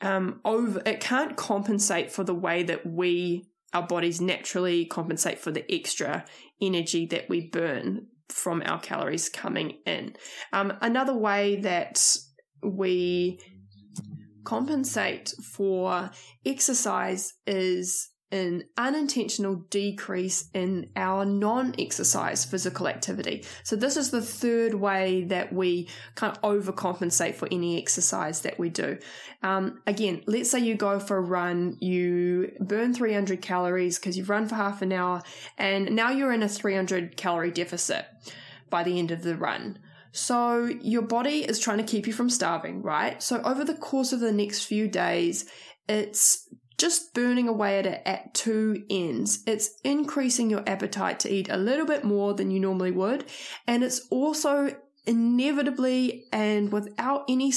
um 0.01 0.39
over 0.45 0.81
it 0.85 0.99
can't 0.99 1.35
compensate 1.35 2.11
for 2.11 2.23
the 2.23 2.35
way 2.35 2.63
that 2.63 2.85
we 2.85 3.47
our 3.73 3.85
bodies 3.87 4.19
naturally 4.19 4.85
compensate 4.85 5.39
for 5.39 5.51
the 5.51 5.69
extra 5.73 6.25
energy 6.61 7.05
that 7.07 7.29
we 7.29 7.41
burn 7.41 8.07
from 8.29 8.61
our 8.65 8.79
calories 8.79 9.29
coming 9.29 9.77
in. 9.85 10.15
Um, 10.53 10.73
another 10.81 11.13
way 11.13 11.57
that 11.57 12.17
we 12.63 13.39
compensate 14.43 15.33
for 15.43 16.11
exercise 16.45 17.33
is 17.45 18.11
an 18.31 18.63
unintentional 18.77 19.55
decrease 19.69 20.49
in 20.53 20.89
our 20.95 21.25
non 21.25 21.75
exercise 21.77 22.45
physical 22.45 22.87
activity. 22.87 23.43
So, 23.63 23.75
this 23.75 23.97
is 23.97 24.09
the 24.09 24.21
third 24.21 24.73
way 24.73 25.25
that 25.25 25.51
we 25.51 25.89
kind 26.15 26.35
of 26.35 26.41
overcompensate 26.41 27.35
for 27.35 27.47
any 27.51 27.77
exercise 27.77 28.41
that 28.41 28.57
we 28.57 28.69
do. 28.69 28.97
Um, 29.43 29.81
again, 29.85 30.23
let's 30.27 30.49
say 30.49 30.59
you 30.59 30.75
go 30.75 30.99
for 30.99 31.17
a 31.17 31.21
run, 31.21 31.77
you 31.81 32.53
burn 32.59 32.93
300 32.93 33.41
calories 33.41 33.99
because 33.99 34.17
you've 34.17 34.29
run 34.29 34.47
for 34.47 34.55
half 34.55 34.81
an 34.81 34.93
hour, 34.93 35.21
and 35.57 35.91
now 35.95 36.11
you're 36.11 36.33
in 36.33 36.43
a 36.43 36.49
300 36.49 37.17
calorie 37.17 37.51
deficit 37.51 38.05
by 38.69 38.83
the 38.83 38.97
end 38.97 39.11
of 39.11 39.23
the 39.23 39.35
run. 39.35 39.77
So 40.11 40.65
your 40.65 41.03
body 41.03 41.43
is 41.43 41.59
trying 41.59 41.77
to 41.77 41.83
keep 41.83 42.07
you 42.07 42.13
from 42.13 42.29
starving, 42.29 42.81
right? 42.81 43.21
So 43.21 43.41
over 43.43 43.63
the 43.63 43.75
course 43.75 44.13
of 44.13 44.19
the 44.19 44.31
next 44.31 44.65
few 44.65 44.87
days, 44.87 45.49
it's 45.87 46.47
just 46.77 47.13
burning 47.13 47.47
away 47.47 47.77
at 47.79 47.85
it 47.85 48.01
at 48.05 48.33
two 48.33 48.83
ends. 48.89 49.43
It's 49.45 49.79
increasing 49.83 50.49
your 50.49 50.63
appetite 50.67 51.19
to 51.21 51.31
eat 51.31 51.47
a 51.49 51.57
little 51.57 51.85
bit 51.85 52.03
more 52.03 52.33
than 52.33 52.49
you 52.49 52.59
normally 52.59 52.91
would, 52.91 53.25
and 53.67 53.83
it's 53.83 54.07
also 54.09 54.75
inevitably 55.05 56.25
and 56.31 56.71
without 56.71 57.25
any 57.27 57.51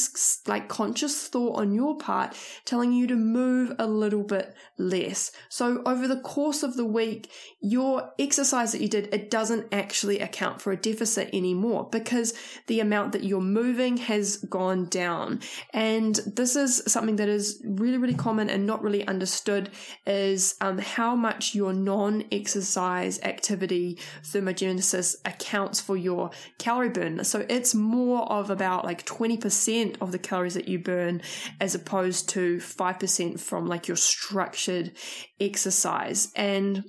like 0.46 0.66
conscious 0.66 1.28
thought 1.28 1.58
on 1.58 1.74
your 1.74 1.96
part 1.98 2.34
telling 2.64 2.90
you 2.90 3.06
to 3.06 3.14
move 3.14 3.74
a 3.78 3.86
little 3.86 4.22
bit 4.22 4.54
less. 4.78 5.30
So 5.50 5.82
over 5.84 6.08
the 6.08 6.20
course 6.20 6.62
of 6.62 6.76
the 6.76 6.86
week 6.86 7.30
your 7.60 8.12
exercise 8.18 8.72
that 8.72 8.80
you 8.80 8.88
did 8.88 9.12
it 9.12 9.30
doesn't 9.30 9.66
actually 9.72 10.20
account 10.20 10.62
for 10.62 10.72
a 10.72 10.76
deficit 10.76 11.28
anymore 11.34 11.86
because 11.92 12.32
the 12.66 12.80
amount 12.80 13.12
that 13.12 13.24
you're 13.24 13.42
moving 13.42 13.98
has 13.98 14.38
gone 14.38 14.86
down. 14.86 15.40
And 15.74 16.18
this 16.26 16.56
is 16.56 16.82
something 16.86 17.16
that 17.16 17.28
is 17.28 17.62
really 17.66 17.98
really 17.98 18.14
common 18.14 18.48
and 18.48 18.66
not 18.66 18.82
really 18.82 19.06
understood 19.06 19.68
is 20.06 20.54
um, 20.62 20.78
how 20.78 21.14
much 21.14 21.54
your 21.54 21.74
non-exercise 21.74 23.20
activity 23.22 23.98
thermogenesis 24.22 25.16
accounts 25.26 25.78
for 25.78 25.96
your 25.96 26.30
calorie 26.58 26.88
burn 26.88 27.18
so 27.34 27.44
it's 27.48 27.74
more 27.74 28.30
of 28.30 28.48
about 28.48 28.84
like 28.84 29.04
20% 29.04 29.96
of 30.00 30.12
the 30.12 30.20
calories 30.20 30.54
that 30.54 30.68
you 30.68 30.78
burn 30.78 31.20
as 31.60 31.74
opposed 31.74 32.28
to 32.28 32.58
5% 32.58 33.40
from 33.40 33.66
like 33.66 33.88
your 33.88 33.96
structured 33.96 34.92
exercise. 35.40 36.30
And 36.36 36.84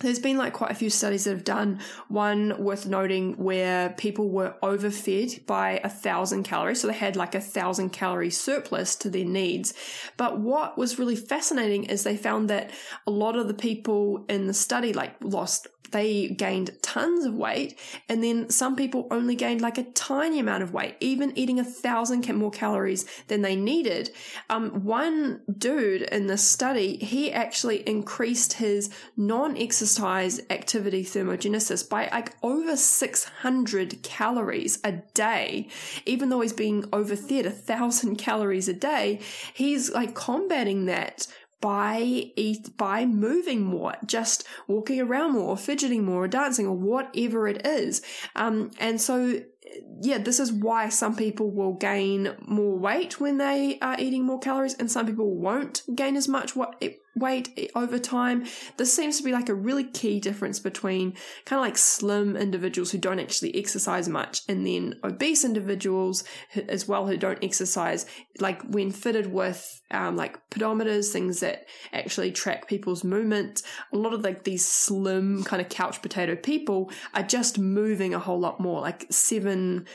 there's 0.00 0.18
been 0.18 0.36
like 0.36 0.52
quite 0.52 0.70
a 0.70 0.74
few 0.74 0.90
studies 0.90 1.24
that 1.24 1.30
have 1.30 1.44
done 1.44 1.80
one 2.08 2.54
worth 2.62 2.86
noting 2.86 3.32
where 3.36 3.90
people 3.90 4.28
were 4.28 4.54
overfed 4.62 5.46
by 5.46 5.80
a 5.82 5.88
thousand 5.88 6.44
calories 6.44 6.80
so 6.80 6.86
they 6.86 6.94
had 6.94 7.16
like 7.16 7.34
a 7.34 7.40
thousand 7.40 7.90
calorie 7.90 8.30
surplus 8.30 8.94
to 8.96 9.10
their 9.10 9.24
needs 9.24 9.74
but 10.16 10.38
what 10.38 10.78
was 10.78 10.98
really 10.98 11.16
fascinating 11.16 11.84
is 11.84 12.02
they 12.02 12.16
found 12.16 12.48
that 12.48 12.70
a 13.06 13.10
lot 13.10 13.36
of 13.36 13.48
the 13.48 13.54
people 13.54 14.24
in 14.28 14.46
the 14.46 14.54
study 14.54 14.92
like 14.92 15.14
lost 15.22 15.68
they 15.90 16.28
gained 16.28 16.70
tons 16.82 17.24
of 17.24 17.34
weight, 17.34 17.78
and 18.08 18.22
then 18.22 18.50
some 18.50 18.76
people 18.76 19.06
only 19.10 19.34
gained 19.34 19.60
like 19.60 19.78
a 19.78 19.84
tiny 19.84 20.38
amount 20.38 20.62
of 20.62 20.72
weight, 20.72 20.96
even 21.00 21.36
eating 21.36 21.58
a 21.58 21.64
thousand 21.64 22.28
more 22.34 22.50
calories 22.50 23.06
than 23.28 23.42
they 23.42 23.56
needed. 23.56 24.10
Um, 24.50 24.84
one 24.84 25.40
dude 25.56 26.02
in 26.02 26.26
this 26.26 26.42
study, 26.42 26.96
he 26.96 27.32
actually 27.32 27.88
increased 27.88 28.54
his 28.54 28.90
non-exercise 29.16 29.87
activity 30.50 31.04
thermogenesis 31.04 31.88
by 31.88 32.08
like 32.10 32.34
over 32.42 32.76
600 32.76 34.02
calories 34.02 34.78
a 34.84 34.92
day, 35.14 35.68
even 36.04 36.28
though 36.28 36.40
he's 36.40 36.52
being 36.52 36.82
overfed 36.92 37.46
a 37.46 37.50
thousand 37.50 38.16
calories 38.26 38.68
a 38.68 38.74
day. 38.74 39.20
He's 39.54 39.90
like 39.90 40.14
combating 40.14 40.86
that 40.86 41.26
by 41.60 42.00
eat 42.00 42.76
by 42.76 43.04
moving 43.04 43.64
more, 43.64 43.94
just 44.06 44.46
walking 44.66 45.00
around 45.00 45.32
more, 45.32 45.50
or 45.50 45.56
fidgeting 45.56 46.04
more, 46.04 46.24
or 46.24 46.28
dancing, 46.28 46.66
or 46.66 46.76
whatever 46.76 47.48
it 47.48 47.66
is. 47.66 48.02
Um, 48.36 48.70
and 48.78 49.00
so 49.00 49.40
yeah, 50.00 50.18
this 50.18 50.40
is 50.40 50.52
why 50.52 50.88
some 50.88 51.16
people 51.16 51.50
will 51.50 51.74
gain 51.74 52.34
more 52.46 52.78
weight 52.78 53.20
when 53.20 53.38
they 53.38 53.78
are 53.80 53.96
eating 53.98 54.24
more 54.24 54.38
calories, 54.38 54.74
and 54.74 54.90
some 54.90 55.06
people 55.06 55.34
won't 55.34 55.82
gain 55.94 56.16
as 56.16 56.28
much 56.28 56.54
weight 57.18 57.70
over 57.74 57.98
time. 57.98 58.46
This 58.76 58.94
seems 58.94 59.18
to 59.18 59.22
be 59.22 59.32
like 59.32 59.48
a 59.48 59.54
really 59.54 59.84
key 59.84 60.20
difference 60.20 60.58
between 60.58 61.12
kind 61.44 61.60
of 61.60 61.66
like 61.66 61.78
slim 61.78 62.36
individuals 62.36 62.90
who 62.90 62.98
don't 62.98 63.20
actually 63.20 63.56
exercise 63.56 64.08
much, 64.08 64.42
and 64.48 64.66
then 64.66 64.94
obese 65.04 65.44
individuals 65.44 66.24
as 66.68 66.86
well 66.88 67.06
who 67.06 67.16
don't 67.16 67.42
exercise. 67.42 68.06
Like 68.40 68.62
when 68.62 68.90
fitted 68.90 69.32
with 69.32 69.82
um, 69.90 70.16
like 70.16 70.38
pedometers, 70.50 71.10
things 71.10 71.40
that 71.40 71.66
actually 71.92 72.32
track 72.32 72.68
people's 72.68 73.04
movement, 73.04 73.62
a 73.92 73.96
lot 73.96 74.14
of 74.14 74.22
like 74.22 74.44
these 74.44 74.66
slim 74.66 75.42
kind 75.44 75.62
of 75.62 75.68
couch 75.68 76.02
potato 76.02 76.36
people 76.36 76.90
are 77.14 77.22
just 77.22 77.58
moving 77.58 78.14
a 78.14 78.18
whole 78.18 78.38
lot 78.38 78.60
more, 78.60 78.80
like 78.80 79.06
seven 79.10 79.86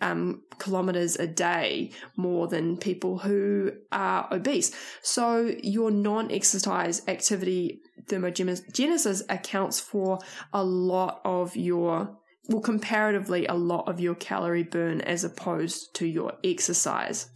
um, 0.00 0.42
kilometers 0.58 1.16
a 1.16 1.26
day 1.26 1.90
more 2.16 2.48
than 2.48 2.76
people 2.76 3.18
who 3.18 3.72
are 3.92 4.28
obese. 4.32 4.72
So 5.02 5.54
your 5.62 5.90
non 5.90 6.30
exercise 6.30 7.02
activity 7.08 7.80
thermogenesis 8.06 9.22
accounts 9.28 9.80
for 9.80 10.18
a 10.52 10.64
lot 10.64 11.20
of 11.24 11.56
your 11.56 12.16
well, 12.48 12.62
comparatively, 12.62 13.46
a 13.46 13.54
lot 13.54 13.88
of 13.88 14.00
your 14.00 14.14
calorie 14.14 14.62
burn 14.62 15.02
as 15.02 15.22
opposed 15.22 15.94
to 15.96 16.06
your 16.06 16.32
exercise. 16.42 17.28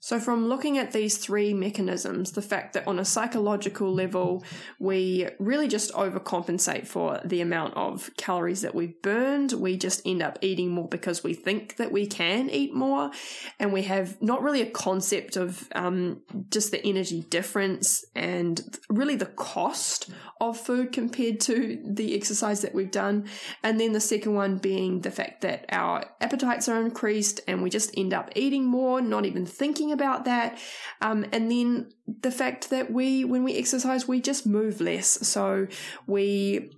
So, 0.00 0.20
from 0.20 0.48
looking 0.48 0.78
at 0.78 0.92
these 0.92 1.18
three 1.18 1.52
mechanisms, 1.54 2.32
the 2.32 2.42
fact 2.42 2.74
that 2.74 2.86
on 2.86 2.98
a 2.98 3.04
psychological 3.04 3.92
level, 3.92 4.44
we 4.78 5.28
really 5.38 5.68
just 5.68 5.92
overcompensate 5.92 6.86
for 6.86 7.20
the 7.24 7.40
amount 7.40 7.74
of 7.76 8.10
calories 8.16 8.62
that 8.62 8.74
we've 8.74 9.00
burned, 9.02 9.52
we 9.52 9.76
just 9.76 10.02
end 10.06 10.22
up 10.22 10.38
eating 10.42 10.70
more 10.70 10.88
because 10.88 11.24
we 11.24 11.34
think 11.34 11.76
that 11.76 11.90
we 11.90 12.06
can 12.06 12.48
eat 12.50 12.74
more, 12.74 13.10
and 13.58 13.72
we 13.72 13.82
have 13.82 14.20
not 14.22 14.42
really 14.42 14.62
a 14.62 14.70
concept 14.70 15.36
of 15.36 15.68
um, 15.74 16.22
just 16.50 16.70
the 16.70 16.84
energy 16.86 17.22
difference 17.22 18.04
and 18.14 18.78
really 18.88 19.16
the 19.16 19.26
cost 19.26 20.10
of 20.40 20.58
food 20.58 20.92
compared 20.92 21.40
to 21.40 21.80
the 21.84 22.14
exercise 22.14 22.62
that 22.62 22.74
we've 22.74 22.90
done. 22.90 23.26
And 23.62 23.80
then 23.80 23.92
the 23.92 24.00
second 24.00 24.34
one 24.34 24.58
being 24.58 25.00
the 25.00 25.10
fact 25.10 25.40
that 25.42 25.66
our 25.70 26.04
appetites 26.20 26.68
are 26.68 26.80
increased 26.80 27.40
and 27.48 27.62
we 27.62 27.70
just 27.70 27.90
end 27.96 28.12
up 28.12 28.30
eating 28.36 28.64
more, 28.64 29.00
not 29.00 29.26
even 29.26 29.46
thinking 29.46 29.77
thinking 29.78 29.92
about 29.92 30.24
that. 30.24 30.58
Um, 31.00 31.24
and 31.32 31.50
then 31.50 31.90
the 32.20 32.30
fact 32.30 32.70
that 32.70 32.92
we, 32.92 33.24
when 33.24 33.44
we 33.44 33.56
exercise, 33.56 34.08
we 34.08 34.20
just 34.20 34.46
move 34.46 34.80
less. 34.80 35.26
So 35.26 35.68
we 36.06 36.70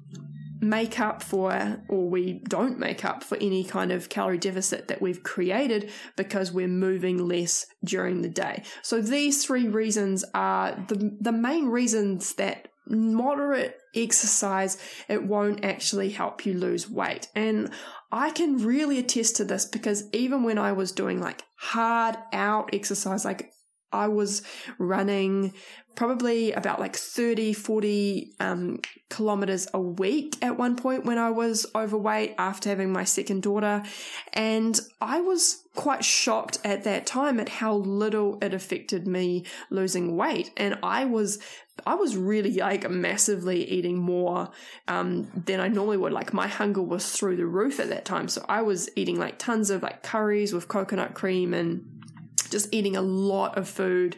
make 0.60 1.00
up 1.00 1.22
for, 1.22 1.82
or 1.88 2.10
we 2.10 2.34
don't 2.48 2.78
make 2.78 3.04
up 3.04 3.24
for 3.24 3.38
any 3.38 3.64
kind 3.64 3.90
of 3.90 4.10
calorie 4.10 4.36
deficit 4.36 4.88
that 4.88 5.00
we've 5.00 5.22
created 5.22 5.90
because 6.16 6.52
we're 6.52 6.68
moving 6.68 7.26
less 7.26 7.66
during 7.82 8.20
the 8.20 8.28
day. 8.28 8.62
So 8.82 9.00
these 9.00 9.44
three 9.44 9.68
reasons 9.68 10.24
are 10.34 10.72
the, 10.88 11.16
the 11.18 11.32
main 11.32 11.68
reasons 11.68 12.34
that 12.34 12.68
moderate 12.86 13.78
exercise, 13.94 14.76
it 15.08 15.22
won't 15.22 15.64
actually 15.64 16.10
help 16.10 16.44
you 16.44 16.54
lose 16.54 16.90
weight. 16.90 17.28
And 17.34 17.70
I 18.12 18.30
can 18.30 18.58
really 18.58 18.98
attest 18.98 19.36
to 19.36 19.44
this 19.44 19.66
because 19.66 20.04
even 20.12 20.42
when 20.42 20.58
I 20.58 20.72
was 20.72 20.92
doing 20.92 21.20
like 21.20 21.44
hard 21.56 22.16
out 22.32 22.70
exercise, 22.72 23.24
like 23.24 23.52
I 23.92 24.08
was 24.08 24.42
running 24.78 25.52
probably 25.96 26.52
about 26.52 26.78
like 26.78 26.94
30, 26.94 27.52
40 27.52 28.34
um, 28.38 28.80
kilometers 29.08 29.66
a 29.74 29.80
week 29.80 30.36
at 30.42 30.56
one 30.56 30.76
point 30.76 31.04
when 31.04 31.18
I 31.18 31.30
was 31.30 31.66
overweight 31.74 32.34
after 32.38 32.68
having 32.68 32.92
my 32.92 33.04
second 33.04 33.42
daughter. 33.42 33.82
And 34.32 34.78
I 35.00 35.20
was 35.20 35.62
quite 35.74 36.04
shocked 36.04 36.58
at 36.64 36.84
that 36.84 37.06
time 37.06 37.40
at 37.40 37.48
how 37.48 37.74
little 37.74 38.38
it 38.40 38.54
affected 38.54 39.06
me 39.06 39.44
losing 39.70 40.16
weight. 40.16 40.52
And 40.56 40.78
I 40.82 41.04
was 41.04 41.40
I 41.86 41.94
was 41.94 42.16
really 42.16 42.52
like 42.54 42.88
massively 42.88 43.64
eating 43.64 43.98
more 43.98 44.50
um, 44.88 45.30
than 45.46 45.60
I 45.60 45.68
normally 45.68 45.96
would. 45.96 46.12
Like 46.12 46.32
my 46.32 46.46
hunger 46.46 46.82
was 46.82 47.10
through 47.10 47.36
the 47.36 47.46
roof 47.46 47.80
at 47.80 47.88
that 47.88 48.04
time. 48.04 48.28
So 48.28 48.44
I 48.48 48.62
was 48.62 48.88
eating 48.96 49.18
like 49.18 49.38
tons 49.38 49.70
of 49.70 49.82
like 49.82 50.02
curries 50.02 50.52
with 50.52 50.68
coconut 50.68 51.14
cream 51.14 51.54
and 51.54 52.02
just 52.50 52.68
eating 52.72 52.96
a 52.96 53.02
lot 53.02 53.56
of 53.56 53.68
food. 53.68 54.16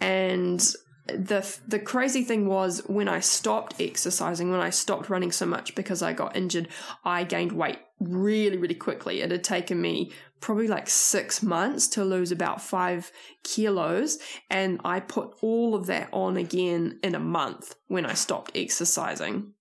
And 0.00 0.60
the 1.06 1.58
the 1.66 1.78
crazy 1.78 2.24
thing 2.24 2.46
was 2.46 2.80
when 2.86 3.08
I 3.08 3.20
stopped 3.20 3.80
exercising, 3.80 4.50
when 4.50 4.60
I 4.60 4.70
stopped 4.70 5.08
running 5.08 5.32
so 5.32 5.46
much 5.46 5.74
because 5.74 6.02
I 6.02 6.12
got 6.12 6.36
injured, 6.36 6.68
I 7.04 7.24
gained 7.24 7.52
weight 7.52 7.78
really, 8.00 8.56
really 8.56 8.74
quickly. 8.74 9.20
It 9.20 9.30
had 9.30 9.44
taken 9.44 9.80
me 9.80 10.12
probably 10.40 10.68
like 10.68 10.88
six 10.88 11.42
months 11.42 11.88
to 11.88 12.04
lose 12.04 12.30
about 12.30 12.60
five 12.60 13.10
kilos. 13.42 14.18
And 14.50 14.80
I 14.84 15.00
put 15.00 15.34
all 15.40 15.74
of 15.74 15.86
that 15.86 16.08
on 16.12 16.36
again 16.36 16.98
in 17.02 17.14
a 17.14 17.20
month 17.20 17.74
when 17.88 18.06
I 18.06 18.14
stopped 18.14 18.52
exercising. 18.54 19.52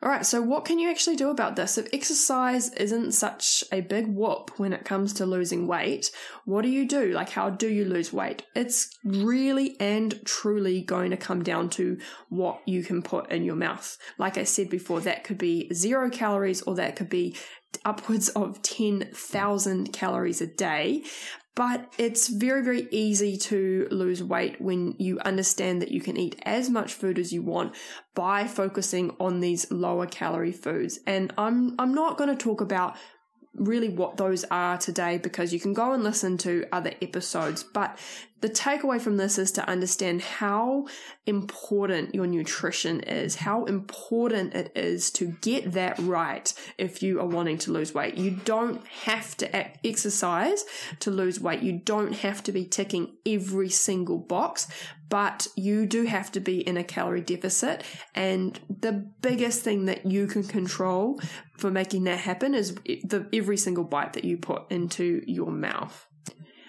All 0.00 0.08
right, 0.08 0.24
so 0.24 0.40
what 0.40 0.64
can 0.64 0.78
you 0.78 0.90
actually 0.90 1.16
do 1.16 1.28
about 1.28 1.56
this? 1.56 1.76
If 1.76 1.88
exercise 1.92 2.72
isn't 2.74 3.12
such 3.12 3.64
a 3.72 3.80
big 3.80 4.06
whoop 4.06 4.52
when 4.56 4.72
it 4.72 4.84
comes 4.84 5.12
to 5.14 5.26
losing 5.26 5.66
weight, 5.66 6.12
what 6.44 6.62
do 6.62 6.68
you 6.68 6.86
do? 6.86 7.10
Like, 7.10 7.30
how 7.30 7.50
do 7.50 7.68
you 7.68 7.84
lose 7.84 8.12
weight? 8.12 8.44
It's 8.54 8.96
really 9.04 9.76
and 9.80 10.24
truly 10.24 10.82
going 10.82 11.10
to 11.10 11.16
come 11.16 11.42
down 11.42 11.68
to 11.70 11.98
what 12.28 12.60
you 12.64 12.84
can 12.84 13.02
put 13.02 13.32
in 13.32 13.42
your 13.42 13.56
mouth. 13.56 13.98
Like 14.18 14.38
I 14.38 14.44
said 14.44 14.70
before, 14.70 15.00
that 15.00 15.24
could 15.24 15.38
be 15.38 15.68
zero 15.74 16.10
calories 16.10 16.62
or 16.62 16.76
that 16.76 16.94
could 16.94 17.10
be 17.10 17.36
upwards 17.84 18.28
of 18.30 18.62
10,000 18.62 19.92
calories 19.92 20.40
a 20.40 20.46
day. 20.46 21.02
But 21.58 21.92
it's 21.98 22.28
very, 22.28 22.62
very 22.62 22.86
easy 22.92 23.36
to 23.36 23.88
lose 23.90 24.22
weight 24.22 24.60
when 24.60 24.94
you 25.00 25.18
understand 25.18 25.82
that 25.82 25.90
you 25.90 26.00
can 26.00 26.16
eat 26.16 26.40
as 26.44 26.70
much 26.70 26.94
food 26.94 27.18
as 27.18 27.32
you 27.32 27.42
want 27.42 27.74
by 28.14 28.46
focusing 28.46 29.16
on 29.18 29.40
these 29.40 29.68
lower 29.72 30.06
calorie 30.06 30.52
foods. 30.52 31.00
And 31.04 31.34
I'm, 31.36 31.74
I'm 31.80 31.92
not 31.92 32.16
going 32.16 32.30
to 32.30 32.36
talk 32.36 32.60
about 32.60 32.96
really 33.56 33.88
what 33.88 34.18
those 34.18 34.44
are 34.52 34.78
today 34.78 35.18
because 35.18 35.52
you 35.52 35.58
can 35.58 35.72
go 35.72 35.92
and 35.94 36.04
listen 36.04 36.38
to 36.38 36.64
other 36.70 36.92
episodes. 37.02 37.64
But 37.64 37.98
the 38.40 38.48
takeaway 38.48 39.00
from 39.00 39.16
this 39.16 39.38
is 39.38 39.50
to 39.52 39.68
understand 39.68 40.22
how 40.22 40.86
important 41.26 42.14
your 42.14 42.26
nutrition 42.26 43.00
is, 43.00 43.36
how 43.36 43.64
important 43.64 44.54
it 44.54 44.72
is 44.76 45.10
to 45.12 45.36
get 45.40 45.72
that 45.72 45.98
right 45.98 46.52
if 46.78 47.02
you 47.02 47.20
are 47.20 47.26
wanting 47.26 47.58
to 47.58 47.72
lose 47.72 47.92
weight. 47.92 48.16
You 48.16 48.30
don't 48.44 48.86
have 48.86 49.36
to 49.38 49.86
exercise 49.86 50.64
to 51.00 51.10
lose 51.10 51.40
weight. 51.40 51.62
You 51.62 51.80
don't 51.84 52.12
have 52.12 52.42
to 52.44 52.52
be 52.52 52.64
ticking 52.64 53.16
every 53.26 53.70
single 53.70 54.18
box, 54.18 54.68
but 55.08 55.48
you 55.56 55.86
do 55.86 56.04
have 56.04 56.30
to 56.32 56.40
be 56.40 56.60
in 56.60 56.76
a 56.76 56.84
calorie 56.84 57.20
deficit. 57.20 57.82
And 58.14 58.58
the 58.68 58.92
biggest 58.92 59.62
thing 59.62 59.86
that 59.86 60.06
you 60.06 60.26
can 60.26 60.44
control 60.44 61.20
for 61.58 61.70
making 61.70 62.04
that 62.04 62.20
happen 62.20 62.54
is 62.54 62.74
the 62.74 63.28
every 63.32 63.56
single 63.56 63.84
bite 63.84 64.12
that 64.12 64.24
you 64.24 64.36
put 64.36 64.70
into 64.70 65.22
your 65.26 65.50
mouth. 65.50 66.07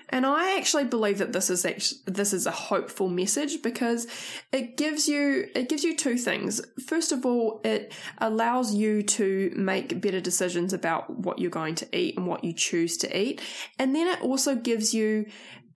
And 0.10 0.26
I 0.26 0.58
actually 0.58 0.86
believe 0.86 1.20
that 1.20 1.34
this 1.34 1.50
is 1.50 1.66
actually, 1.66 2.00
this 2.06 2.34
is 2.34 2.46
a 2.46 2.52
hopeful 2.52 3.10
message 3.10 3.62
because 3.62 4.08
it 4.52 4.76
gives 4.76 5.08
you 5.08 5.48
it 5.56 5.70
gives 5.70 5.84
you 5.84 5.96
two 5.96 6.18
things. 6.18 6.62
First 6.86 7.12
of 7.12 7.26
all, 7.26 7.62
it 7.64 7.94
allows 8.18 8.74
you 8.74 9.04
to 9.04 9.52
make 9.56 10.02
better 10.02 10.20
decisions 10.20 10.74
about 10.74 11.10
what 11.10 11.40
you're 11.40 11.52
going 11.52 11.76
to 11.76 11.98
eat 11.98 12.18
and 12.18 12.26
what 12.26 12.44
you 12.44 12.54
choose 12.54 12.98
to 12.98 13.18
eat, 13.18 13.42
and 13.78 13.96
then 13.96 14.08
it 14.08 14.22
also 14.22 14.56
gives 14.56 14.94
you, 14.94 15.28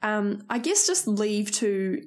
um, 0.01 0.43
I 0.49 0.59
guess, 0.59 0.87
just 0.87 1.07
leave 1.07 1.51
to 1.51 2.01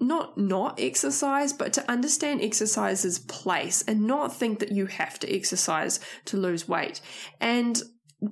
not 0.00 0.36
not 0.38 0.78
exercise, 0.80 1.52
but 1.52 1.72
to 1.74 1.90
understand 1.90 2.40
exercise's 2.40 3.18
place 3.18 3.82
and 3.86 4.06
not 4.06 4.34
think 4.34 4.58
that 4.60 4.72
you 4.72 4.86
have 4.86 5.18
to 5.20 5.34
exercise 5.34 6.00
to 6.26 6.36
lose 6.36 6.68
weight. 6.68 7.00
And 7.40 7.82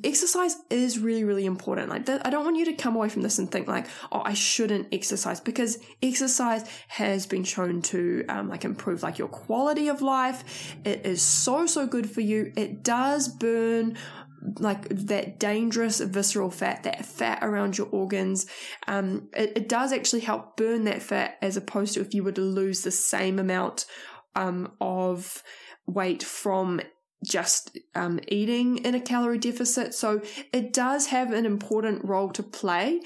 exercise 0.05 0.57
is 0.71 0.99
really 0.99 1.25
really 1.25 1.47
important. 1.47 1.89
Like 1.89 2.09
i 2.09 2.31
don't 2.31 2.45
want 2.45 2.57
you 2.57 2.65
to 2.67 2.75
come 2.75 2.97
away 2.97 3.09
from 3.09 3.23
this 3.23 3.39
and 3.39 3.51
think 3.51 3.69
like 3.69 3.87
oh 4.11 4.23
i 4.25 4.35
shouldn't 4.35 4.89
exercise 4.93 5.41
because 5.41 5.79
exercise 6.03 6.65
has 6.89 7.27
been 7.27 7.45
shown 7.45 7.83
to 7.83 8.25
um, 8.29 8.49
like 8.49 8.65
improve 8.65 9.03
like 9.03 9.19
your 9.19 9.29
quality 9.29 9.89
of 9.89 10.03
life. 10.03 10.77
It 10.85 11.07
is 11.07 11.23
so 11.23 11.67
so 11.67 11.87
good 11.87 12.11
for 12.11 12.21
you. 12.21 12.53
It 12.57 12.83
does 12.83 13.29
burn 13.29 13.97
like 14.59 14.89
that 14.89 15.39
dangerous 15.39 16.01
visceral 16.01 16.51
fat, 16.51 16.83
that 16.83 17.05
fat 17.05 17.39
around 17.43 17.79
your 17.79 17.89
organs. 17.89 18.47
Um, 18.89 19.29
it, 19.35 19.53
it, 19.57 19.69
does 19.69 19.93
actually 19.93 20.21
help 20.21 20.57
burn 20.57 20.85
that 20.85 21.03
fat 21.03 21.39
as 21.41 21.57
opposed 21.57 21.95
to 21.95 22.01
if 22.01 22.13
you 22.13 22.25
were 22.25 22.33
to 22.33 22.41
lose 22.41 22.83
the 22.83 22.91
same 22.91 23.39
amount 23.39 23.87
um, 24.35 24.73
of 24.81 25.43
weight 25.87 26.23
from 26.23 26.81
just 27.25 27.79
um, 27.95 28.21
eating 28.29 28.79
in 28.79 28.95
a 28.95 29.01
calorie 29.01 29.39
deficit. 29.39 29.95
So 29.95 30.23
it 30.53 30.73
does 30.73 31.07
have 31.07 31.33
an 31.33 31.47
important 31.47 32.05
role 32.05 32.31
to 32.31 32.43
play. 32.43 33.01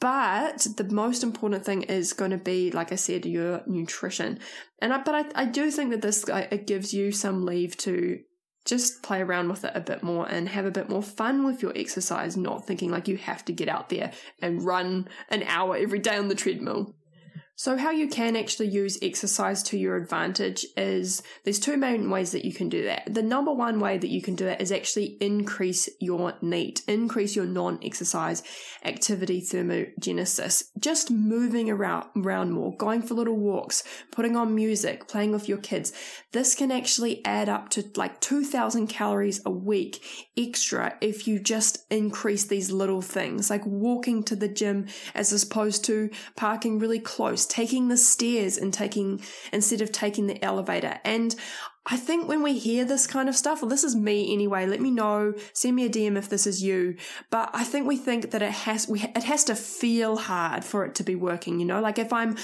But 0.00 0.66
the 0.76 0.88
most 0.90 1.22
important 1.22 1.64
thing 1.64 1.82
is 1.82 2.12
going 2.12 2.32
to 2.32 2.36
be, 2.36 2.72
like 2.72 2.90
I 2.90 2.96
said, 2.96 3.24
your 3.24 3.62
nutrition. 3.68 4.40
And 4.80 4.92
I, 4.92 5.00
but 5.00 5.14
I, 5.14 5.42
I 5.42 5.44
do 5.44 5.70
think 5.70 5.90
that 5.90 6.02
this 6.02 6.24
it 6.28 6.66
gives 6.66 6.92
you 6.92 7.12
some 7.12 7.46
leave 7.46 7.76
to 7.78 8.18
just 8.64 9.02
play 9.02 9.20
around 9.20 9.48
with 9.48 9.64
it 9.64 9.72
a 9.74 9.80
bit 9.80 10.02
more 10.02 10.28
and 10.28 10.48
have 10.48 10.64
a 10.64 10.70
bit 10.72 10.88
more 10.88 11.02
fun 11.02 11.44
with 11.44 11.62
your 11.62 11.72
exercise, 11.76 12.36
not 12.36 12.66
thinking 12.66 12.90
like 12.90 13.06
you 13.06 13.16
have 13.16 13.44
to 13.44 13.52
get 13.52 13.68
out 13.68 13.90
there 13.90 14.12
and 14.40 14.64
run 14.64 15.08
an 15.28 15.42
hour 15.44 15.76
every 15.76 15.98
day 15.98 16.16
on 16.16 16.28
the 16.28 16.34
treadmill. 16.34 16.94
So, 17.62 17.76
how 17.76 17.92
you 17.92 18.08
can 18.08 18.34
actually 18.34 18.70
use 18.70 18.98
exercise 19.02 19.62
to 19.62 19.78
your 19.78 19.94
advantage 19.94 20.66
is 20.76 21.22
there's 21.44 21.60
two 21.60 21.76
main 21.76 22.10
ways 22.10 22.32
that 22.32 22.44
you 22.44 22.52
can 22.52 22.68
do 22.68 22.82
that. 22.86 23.14
The 23.14 23.22
number 23.22 23.52
one 23.52 23.78
way 23.78 23.98
that 23.98 24.10
you 24.10 24.20
can 24.20 24.34
do 24.34 24.46
that 24.46 24.60
is 24.60 24.72
actually 24.72 25.16
increase 25.20 25.88
your 26.00 26.34
NEAT, 26.42 26.82
increase 26.88 27.36
your 27.36 27.44
non 27.44 27.78
exercise 27.84 28.42
activity 28.84 29.40
thermogenesis. 29.40 30.64
Just 30.76 31.12
moving 31.12 31.70
around, 31.70 32.06
around 32.16 32.50
more, 32.50 32.76
going 32.76 33.00
for 33.00 33.14
little 33.14 33.38
walks, 33.38 33.84
putting 34.10 34.34
on 34.34 34.56
music, 34.56 35.06
playing 35.06 35.30
with 35.30 35.48
your 35.48 35.58
kids. 35.58 35.92
This 36.32 36.56
can 36.56 36.72
actually 36.72 37.24
add 37.24 37.48
up 37.48 37.68
to 37.70 37.84
like 37.94 38.20
2000 38.20 38.88
calories 38.88 39.40
a 39.46 39.52
week 39.52 40.02
extra 40.36 40.96
if 41.00 41.28
you 41.28 41.38
just 41.38 41.86
increase 41.92 42.44
these 42.44 42.72
little 42.72 43.02
things, 43.02 43.50
like 43.50 43.64
walking 43.64 44.24
to 44.24 44.34
the 44.34 44.48
gym 44.48 44.86
as 45.14 45.44
opposed 45.44 45.84
to 45.84 46.10
parking 46.34 46.80
really 46.80 46.98
close 46.98 47.51
taking 47.52 47.88
the 47.88 47.98
stairs 47.98 48.56
and 48.56 48.72
taking 48.72 49.20
instead 49.52 49.82
of 49.82 49.92
taking 49.92 50.26
the 50.26 50.42
elevator. 50.42 50.98
And 51.04 51.36
I 51.86 51.96
think 51.96 52.28
when 52.28 52.42
we 52.42 52.58
hear 52.58 52.84
this 52.84 53.08
kind 53.08 53.28
of 53.28 53.34
stuff, 53.34 53.60
well, 53.60 53.68
this 53.68 53.82
is 53.82 53.96
me 53.96 54.32
anyway. 54.32 54.66
Let 54.66 54.80
me 54.80 54.90
know. 54.90 55.34
Send 55.52 55.74
me 55.74 55.86
a 55.86 55.90
DM 55.90 56.16
if 56.16 56.28
this 56.28 56.46
is 56.46 56.62
you. 56.62 56.96
But 57.30 57.50
I 57.52 57.64
think 57.64 57.88
we 57.88 57.96
think 57.96 58.30
that 58.30 58.42
it 58.42 58.52
has 58.52 58.88
we 58.88 59.02
it 59.02 59.24
has 59.24 59.42
to 59.44 59.56
feel 59.56 60.16
hard 60.16 60.64
for 60.64 60.84
it 60.84 60.94
to 60.96 61.02
be 61.02 61.16
working. 61.16 61.58
You 61.58 61.66
know, 61.66 61.80
like 61.80 61.98
if 61.98 62.12
I'm 62.12 62.36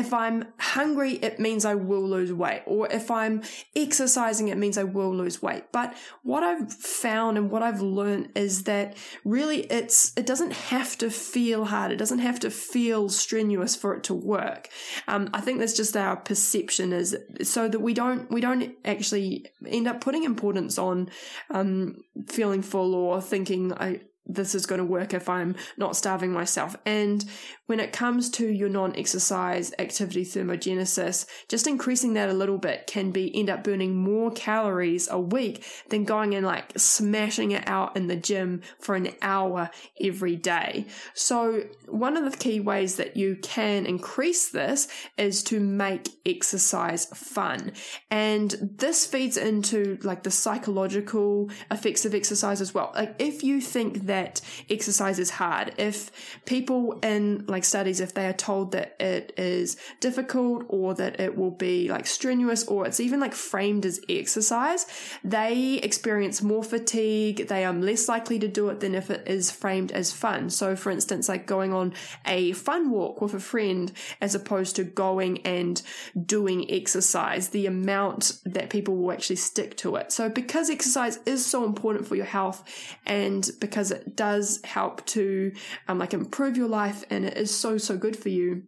if 0.00 0.14
I'm 0.14 0.46
hungry, 0.58 1.14
it 1.14 1.38
means 1.38 1.64
I 1.64 1.74
will 1.74 2.08
lose 2.08 2.32
weight. 2.32 2.62
Or 2.64 2.88
if 2.90 3.10
I'm 3.10 3.42
exercising, 3.76 4.48
it 4.48 4.56
means 4.56 4.78
I 4.78 4.84
will 4.84 5.14
lose 5.14 5.42
weight. 5.42 5.64
But 5.72 5.94
what 6.22 6.42
I've 6.42 6.72
found 6.72 7.36
and 7.36 7.50
what 7.50 7.62
I've 7.62 7.82
learned 7.82 8.30
is 8.34 8.64
that 8.64 8.96
really 9.24 9.64
it's, 9.64 10.12
it 10.16 10.26
doesn't 10.26 10.52
have 10.52 10.96
to 10.98 11.10
feel 11.10 11.66
hard. 11.66 11.92
It 11.92 11.96
doesn't 11.96 12.20
have 12.20 12.40
to 12.40 12.50
feel 12.50 13.08
strenuous 13.08 13.76
for 13.76 13.94
it 13.94 14.04
to 14.04 14.14
work. 14.14 14.68
Um, 15.06 15.28
I 15.34 15.40
think 15.40 15.58
that's 15.58 15.76
just 15.76 15.96
our 15.96 16.16
perception 16.16 16.92
is 16.92 17.16
so 17.42 17.68
that 17.68 17.80
we 17.80 17.92
don't, 17.92 18.30
we 18.30 18.40
don't 18.40 18.74
actually 18.84 19.46
end 19.66 19.88
up 19.88 20.00
putting 20.00 20.24
importance 20.24 20.78
on, 20.78 21.10
um, 21.50 21.96
feeling 22.28 22.62
full 22.62 22.94
or 22.94 23.20
thinking 23.20 23.72
I, 23.72 24.00
this 24.34 24.54
is 24.54 24.66
going 24.66 24.78
to 24.80 24.84
work 24.84 25.12
if 25.14 25.28
I'm 25.28 25.56
not 25.76 25.96
starving 25.96 26.32
myself. 26.32 26.76
And 26.86 27.24
when 27.66 27.80
it 27.80 27.92
comes 27.92 28.30
to 28.30 28.48
your 28.48 28.68
non-exercise 28.68 29.72
activity 29.78 30.24
thermogenesis, 30.24 31.26
just 31.48 31.66
increasing 31.66 32.14
that 32.14 32.28
a 32.28 32.32
little 32.32 32.58
bit 32.58 32.86
can 32.86 33.10
be 33.10 33.34
end 33.38 33.48
up 33.48 33.62
burning 33.62 33.94
more 33.94 34.30
calories 34.32 35.08
a 35.10 35.20
week 35.20 35.64
than 35.88 36.04
going 36.04 36.34
and 36.34 36.44
like 36.44 36.76
smashing 36.76 37.52
it 37.52 37.62
out 37.68 37.96
in 37.96 38.08
the 38.08 38.16
gym 38.16 38.62
for 38.80 38.96
an 38.96 39.10
hour 39.22 39.70
every 40.00 40.36
day. 40.36 40.86
So 41.14 41.64
one 41.86 42.16
of 42.16 42.30
the 42.30 42.36
key 42.36 42.60
ways 42.60 42.96
that 42.96 43.16
you 43.16 43.36
can 43.36 43.86
increase 43.86 44.50
this 44.50 44.88
is 45.16 45.42
to 45.44 45.60
make 45.60 46.08
exercise 46.26 47.06
fun. 47.06 47.72
And 48.10 48.54
this 48.78 49.06
feeds 49.06 49.36
into 49.36 49.98
like 50.02 50.24
the 50.24 50.30
psychological 50.30 51.50
effects 51.70 52.04
of 52.04 52.14
exercise 52.14 52.60
as 52.60 52.74
well. 52.74 52.92
Like 52.94 53.14
if 53.18 53.42
you 53.42 53.60
think 53.60 54.06
that 54.06 54.19
exercise 54.68 55.18
is 55.18 55.30
hard, 55.30 55.74
if 55.78 56.10
people 56.44 56.98
in 57.02 57.44
like 57.46 57.60
like 57.60 57.66
studies 57.66 58.00
if 58.00 58.14
they 58.14 58.26
are 58.26 58.32
told 58.32 58.72
that 58.72 58.96
it 58.98 59.34
is 59.36 59.76
difficult 60.00 60.64
or 60.68 60.94
that 60.94 61.20
it 61.20 61.36
will 61.36 61.50
be 61.50 61.90
like 61.90 62.06
strenuous 62.06 62.64
or 62.64 62.86
it's 62.86 63.00
even 63.00 63.20
like 63.20 63.34
framed 63.34 63.84
as 63.84 64.00
exercise, 64.08 64.86
they 65.22 65.74
experience 65.82 66.40
more 66.40 66.64
fatigue. 66.64 67.48
They 67.48 67.66
are 67.66 67.74
less 67.74 68.08
likely 68.08 68.38
to 68.38 68.48
do 68.48 68.70
it 68.70 68.80
than 68.80 68.94
if 68.94 69.10
it 69.10 69.28
is 69.28 69.50
framed 69.50 69.92
as 69.92 70.10
fun. 70.10 70.48
So, 70.48 70.74
for 70.74 70.90
instance, 70.90 71.28
like 71.28 71.46
going 71.46 71.74
on 71.74 71.92
a 72.24 72.52
fun 72.52 72.90
walk 72.90 73.20
with 73.20 73.34
a 73.34 73.40
friend 73.40 73.92
as 74.22 74.34
opposed 74.34 74.74
to 74.76 74.84
going 74.84 75.42
and 75.42 75.82
doing 76.24 76.70
exercise, 76.70 77.50
the 77.50 77.66
amount 77.66 78.40
that 78.46 78.70
people 78.70 78.96
will 78.96 79.12
actually 79.12 79.36
stick 79.36 79.76
to 79.78 79.96
it. 79.96 80.12
So, 80.12 80.30
because 80.30 80.70
exercise 80.70 81.18
is 81.26 81.44
so 81.44 81.66
important 81.66 82.06
for 82.06 82.16
your 82.16 82.24
health 82.24 82.64
and 83.04 83.50
because 83.60 83.90
it 83.90 84.09
does 84.16 84.60
help 84.64 85.04
to 85.06 85.52
um, 85.88 85.98
like 85.98 86.14
improve 86.14 86.56
your 86.56 86.68
life 86.68 87.04
and 87.10 87.24
it 87.24 87.36
is 87.36 87.54
so, 87.54 87.78
so 87.78 87.96
good 87.96 88.16
for 88.16 88.28
you. 88.28 88.64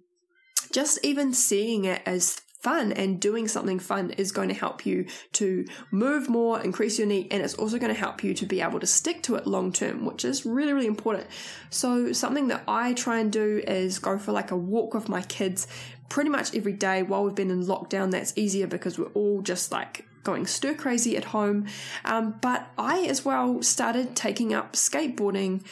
Just 0.73 0.99
even 1.05 1.35
seeing 1.35 1.85
it 1.85 2.03
as 2.07 2.41
fun 2.63 2.93
and 2.93 3.21
doing 3.21 3.49
something 3.49 3.81
fun 3.81 4.11
is 4.13 4.31
going 4.31 4.49
to 4.49 4.55
help 4.55 4.87
you 4.87 5.05
to 5.33 5.67
move 5.91 6.29
more, 6.29 6.61
increase 6.61 6.97
your 6.97 7.09
NEAT, 7.09 7.27
and 7.33 7.43
it's 7.43 7.55
also 7.55 7.77
going 7.77 7.93
to 7.93 7.99
help 7.99 8.23
you 8.23 8.33
to 8.35 8.47
be 8.47 8.61
able 8.61 8.79
to 8.79 8.87
stick 8.87 9.21
to 9.25 9.35
it 9.35 9.47
long 9.47 9.73
term, 9.73 10.05
which 10.05 10.25
is 10.25 10.47
really, 10.47 10.73
really 10.73 10.87
important. 10.87 11.27
So, 11.71 12.13
something 12.13 12.49
that 12.49 12.63
I 12.69 12.95
try 12.95 13.19
and 13.19 13.33
do 13.33 13.63
is 13.67 13.99
go 13.99 14.17
for 14.17 14.31
like 14.31 14.53
a 14.53 14.57
walk 14.57 14.95
with 14.95 15.09
my 15.09 15.23
kids 15.23 15.67
pretty 16.09 16.31
much 16.31 16.55
every 16.55 16.73
day 16.73 17.03
while 17.03 17.25
we've 17.25 17.35
been 17.35 17.51
in 17.51 17.65
lockdown. 17.65 18.13
That's 18.13 18.33
easier 18.37 18.69
because 18.69 18.97
we're 18.97 19.07
all 19.07 19.43
just 19.43 19.73
like 19.73 20.07
going 20.23 20.47
stir 20.47 20.75
crazy 20.75 21.17
at 21.17 21.27
home. 21.27 21.67
Um, 22.05 22.37
but 22.41 22.69
I 22.79 23.01
as 23.05 23.25
well 23.25 23.63
started 23.63 24.15
taking 24.15 24.53
up 24.53 24.75
skateboarding 24.75 25.65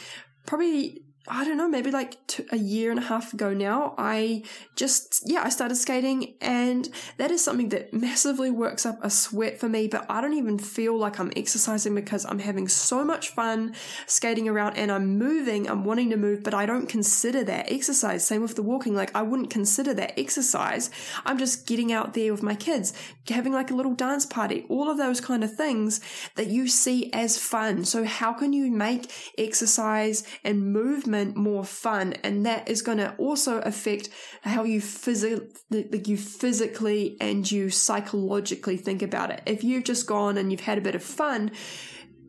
probably 0.45 1.03
I 1.27 1.45
don't 1.45 1.57
know, 1.57 1.69
maybe 1.69 1.91
like 1.91 2.17
a 2.51 2.57
year 2.57 2.89
and 2.89 2.99
a 2.99 3.03
half 3.03 3.31
ago 3.31 3.53
now, 3.53 3.93
I 3.95 4.41
just, 4.75 5.21
yeah, 5.23 5.43
I 5.43 5.49
started 5.49 5.75
skating 5.75 6.33
and 6.41 6.89
that 7.17 7.29
is 7.29 7.43
something 7.43 7.69
that 7.69 7.93
massively 7.93 8.49
works 8.49 8.87
up 8.87 8.97
a 9.03 9.09
sweat 9.11 9.59
for 9.59 9.69
me, 9.69 9.87
but 9.87 10.03
I 10.09 10.19
don't 10.19 10.33
even 10.33 10.57
feel 10.57 10.97
like 10.97 11.19
I'm 11.19 11.31
exercising 11.35 11.93
because 11.93 12.25
I'm 12.25 12.39
having 12.39 12.67
so 12.67 13.05
much 13.05 13.29
fun 13.29 13.75
skating 14.07 14.49
around 14.49 14.77
and 14.77 14.91
I'm 14.91 15.19
moving, 15.19 15.69
I'm 15.69 15.83
wanting 15.83 16.09
to 16.09 16.17
move, 16.17 16.41
but 16.41 16.55
I 16.55 16.65
don't 16.65 16.89
consider 16.89 17.43
that 17.43 17.71
exercise. 17.71 18.25
Same 18.25 18.41
with 18.41 18.55
the 18.55 18.63
walking, 18.63 18.95
like 18.95 19.15
I 19.15 19.21
wouldn't 19.21 19.51
consider 19.51 19.93
that 19.93 20.19
exercise. 20.19 20.89
I'm 21.23 21.37
just 21.37 21.67
getting 21.67 21.93
out 21.93 22.15
there 22.15 22.31
with 22.31 22.41
my 22.41 22.55
kids, 22.55 22.93
having 23.29 23.53
like 23.53 23.69
a 23.69 23.75
little 23.75 23.93
dance 23.93 24.25
party, 24.25 24.65
all 24.69 24.89
of 24.89 24.97
those 24.97 25.21
kind 25.21 25.43
of 25.43 25.53
things 25.53 26.01
that 26.35 26.47
you 26.47 26.67
see 26.67 27.13
as 27.13 27.37
fun. 27.37 27.85
So 27.85 28.05
how 28.05 28.33
can 28.33 28.53
you 28.53 28.71
make 28.71 29.11
exercise 29.37 30.23
and 30.43 30.73
movement 30.73 31.10
movement 31.11 31.37
more 31.37 31.63
fun 31.63 32.13
and 32.23 32.45
that 32.45 32.67
is 32.67 32.81
going 32.81 32.97
to 32.97 33.13
also 33.15 33.59
affect 33.59 34.09
how 34.41 34.63
you 34.63 34.81
physically 34.81 35.47
like 35.69 36.07
you 36.07 36.17
physically 36.17 37.17
and 37.21 37.49
you 37.51 37.69
psychologically 37.69 38.77
think 38.77 39.01
about 39.01 39.31
it. 39.31 39.41
If 39.45 39.63
you've 39.63 39.83
just 39.83 40.07
gone 40.07 40.37
and 40.37 40.51
you've 40.51 40.61
had 40.61 40.77
a 40.77 40.81
bit 40.81 40.95
of 40.95 41.03
fun 41.03 41.51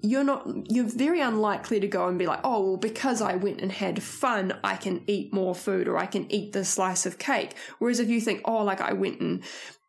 you're 0.04 0.24
not 0.24 0.44
you're 0.68 0.84
very 0.84 1.20
unlikely 1.20 1.78
to 1.78 1.86
go 1.86 2.08
and 2.08 2.18
be 2.18 2.26
like 2.26 2.40
oh 2.42 2.60
well 2.60 2.76
because 2.76 3.22
i 3.22 3.36
went 3.36 3.60
and 3.60 3.70
had 3.70 4.02
fun 4.02 4.52
i 4.64 4.74
can 4.74 5.00
eat 5.06 5.32
more 5.32 5.54
food 5.54 5.86
or 5.86 5.96
i 5.96 6.06
can 6.06 6.30
eat 6.32 6.52
this 6.52 6.70
slice 6.70 7.06
of 7.06 7.18
cake. 7.18 7.54
Whereas 7.78 8.00
if 8.00 8.08
you 8.08 8.20
think 8.20 8.40
oh 8.44 8.64
like 8.64 8.80
i 8.80 8.92
went 8.92 9.20
and 9.20 9.44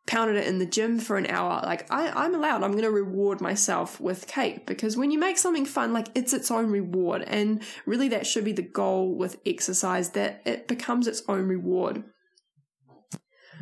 pounded 0.06 0.36
it 0.36 0.48
in 0.48 0.60
the 0.60 0.66
gym 0.66 1.00
for 1.00 1.18
an 1.18 1.28
hour, 1.28 1.62
like 1.64 1.90
I, 1.92 2.10
I'm 2.10 2.36
allowed, 2.36 2.64
I'm 2.64 2.72
going 2.72 2.84
to 2.84 2.92
reward 2.92 3.40
myself 3.40 4.02
with 4.02 4.28
cake 4.28 4.66
because 4.66 4.98
when 4.98 5.12
you 5.12 5.20
make 5.20 5.38
something 5.38 5.66
fun, 5.66 5.94
like 5.94 6.10
it's 6.14 6.34
its 6.34 6.52
own 6.52 6.70
reward. 6.70 7.24
And 7.26 7.62
really 7.86 8.10
that 8.10 8.28
should 8.28 8.44
be 8.44 8.52
the 8.52 8.62
goal 8.62 9.16
with 9.16 9.40
exercise 9.46 10.10
that 10.12 10.42
it 10.46 10.68
becomes 10.68 11.08
its 11.08 11.24
own 11.30 11.48
reward. 11.48 12.04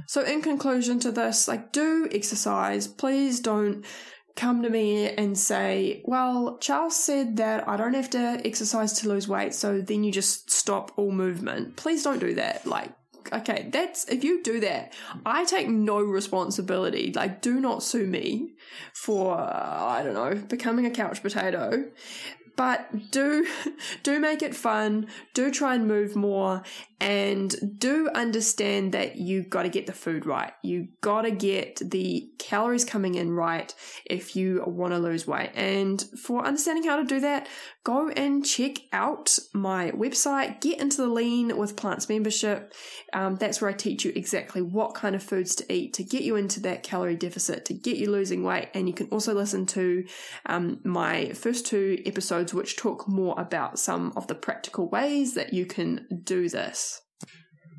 So 0.08 0.22
in 0.22 0.42
conclusion 0.42 1.00
to 1.02 1.12
this, 1.12 1.48
like 1.48 1.72
do 1.72 2.08
exercise. 2.12 2.88
Please 2.88 3.40
don't 3.40 3.86
come 4.36 4.64
to 4.64 4.70
me 4.70 5.10
and 5.10 5.38
say, 5.38 6.02
well, 6.06 6.58
Chelsea 6.60 6.96
said 6.96 7.38
that 7.38 7.68
I 7.68 7.78
don't 7.78 7.94
have 7.94 8.10
to 8.12 8.42
exercise 8.44 8.94
to 8.94 9.10
lose 9.10 9.28
weight. 9.28 9.54
So 9.54 9.80
then 9.82 10.04
you 10.04 10.12
just 10.12 10.50
stop 10.50 10.92
all 10.98 11.12
movement. 11.12 11.76
Please 11.76 12.04
don't 12.04 12.20
do 12.20 12.34
that. 12.36 12.66
Like, 12.66 12.92
okay, 13.32 13.70
that's 13.72 14.08
if 14.10 14.24
you 14.24 14.44
do 14.44 14.60
that, 14.62 14.94
I 15.26 15.46
take 15.46 15.68
no 15.68 16.00
responsibility. 16.00 17.12
Like, 17.16 17.42
do 17.42 17.60
not 17.60 17.84
sue 17.84 18.06
me 18.06 18.52
for 18.94 19.36
I 19.38 20.02
don't 20.04 20.14
know 20.14 20.36
becoming 20.36 20.86
a 20.86 20.92
couch 20.92 21.22
potato. 21.22 21.86
But 22.56 23.12
do 23.12 23.48
do 24.04 24.20
make 24.20 24.42
it 24.42 24.56
fun. 24.56 25.08
Do 25.34 25.52
try 25.52 25.76
and 25.76 25.88
move 25.88 26.16
more 26.16 26.64
and 27.02 27.80
do 27.80 28.10
understand 28.14 28.92
that 28.92 29.16
you 29.16 29.42
got 29.42 29.64
to 29.64 29.70
get 29.70 29.88
the 29.88 29.94
food 29.94 30.28
right. 30.28 30.54
You 30.62 30.90
got 31.02 31.24
to 31.24 31.32
get 31.32 31.82
the 31.84 32.30
calories 32.38 32.86
coming 32.86 33.16
in 33.16 33.32
right 33.32 33.74
if 34.06 34.36
you 34.36 34.64
want 34.68 34.94
to 34.94 35.00
lose 35.00 35.26
weight. 35.26 35.50
And 35.56 36.00
for 36.24 36.46
understanding 36.46 36.84
how 36.84 36.98
to 36.98 37.04
do 37.04 37.20
that 37.22 37.48
go 37.84 38.10
and 38.10 38.46
check 38.46 38.78
out 38.94 39.40
my 39.54 39.90
website 39.92 40.62
get 40.62 40.80
into 40.80 40.98
the 40.98 41.08
lean 41.08 41.58
with 41.58 41.76
plants 41.76 42.08
membership. 42.08 42.72
Um, 43.14 43.36
that's 43.38 43.60
where 43.60 43.72
i 43.72 43.74
teach 43.74 44.06
you 44.06 44.14
exactly 44.16 44.62
what 44.62 44.94
kind 44.94 45.16
of 45.16 45.24
foods 45.24 45.56
to 45.56 45.74
eat 45.74 45.94
to 45.96 46.04
get 46.04 46.22
you 46.22 46.36
into 46.36 46.60
that 46.60 46.84
calorie 46.84 47.16
deficit 47.16 47.66
to 47.66 47.74
get 47.74 47.98
you 47.98 48.12
losing 48.12 48.44
weight. 48.44 48.70
And 48.76 48.88
you 48.88 48.94
can 48.94 49.08
also 49.08 49.34
listen 49.34 49.66
to 49.68 50.06
um, 50.46 50.80
my 50.84 51.32
first 51.34 51.66
two 51.66 51.98
episodes 52.06 52.54
which 52.54 52.78
talk 52.78 53.08
more 53.08 53.34
about 53.40 53.80
some 53.80 54.14
of 54.16 54.28
the 54.28 54.36
practical 54.36 54.88
ways 54.88 55.34
that 55.34 55.52
you 55.52 55.66
can 55.66 56.06
do 56.24 56.48
this 56.48 56.91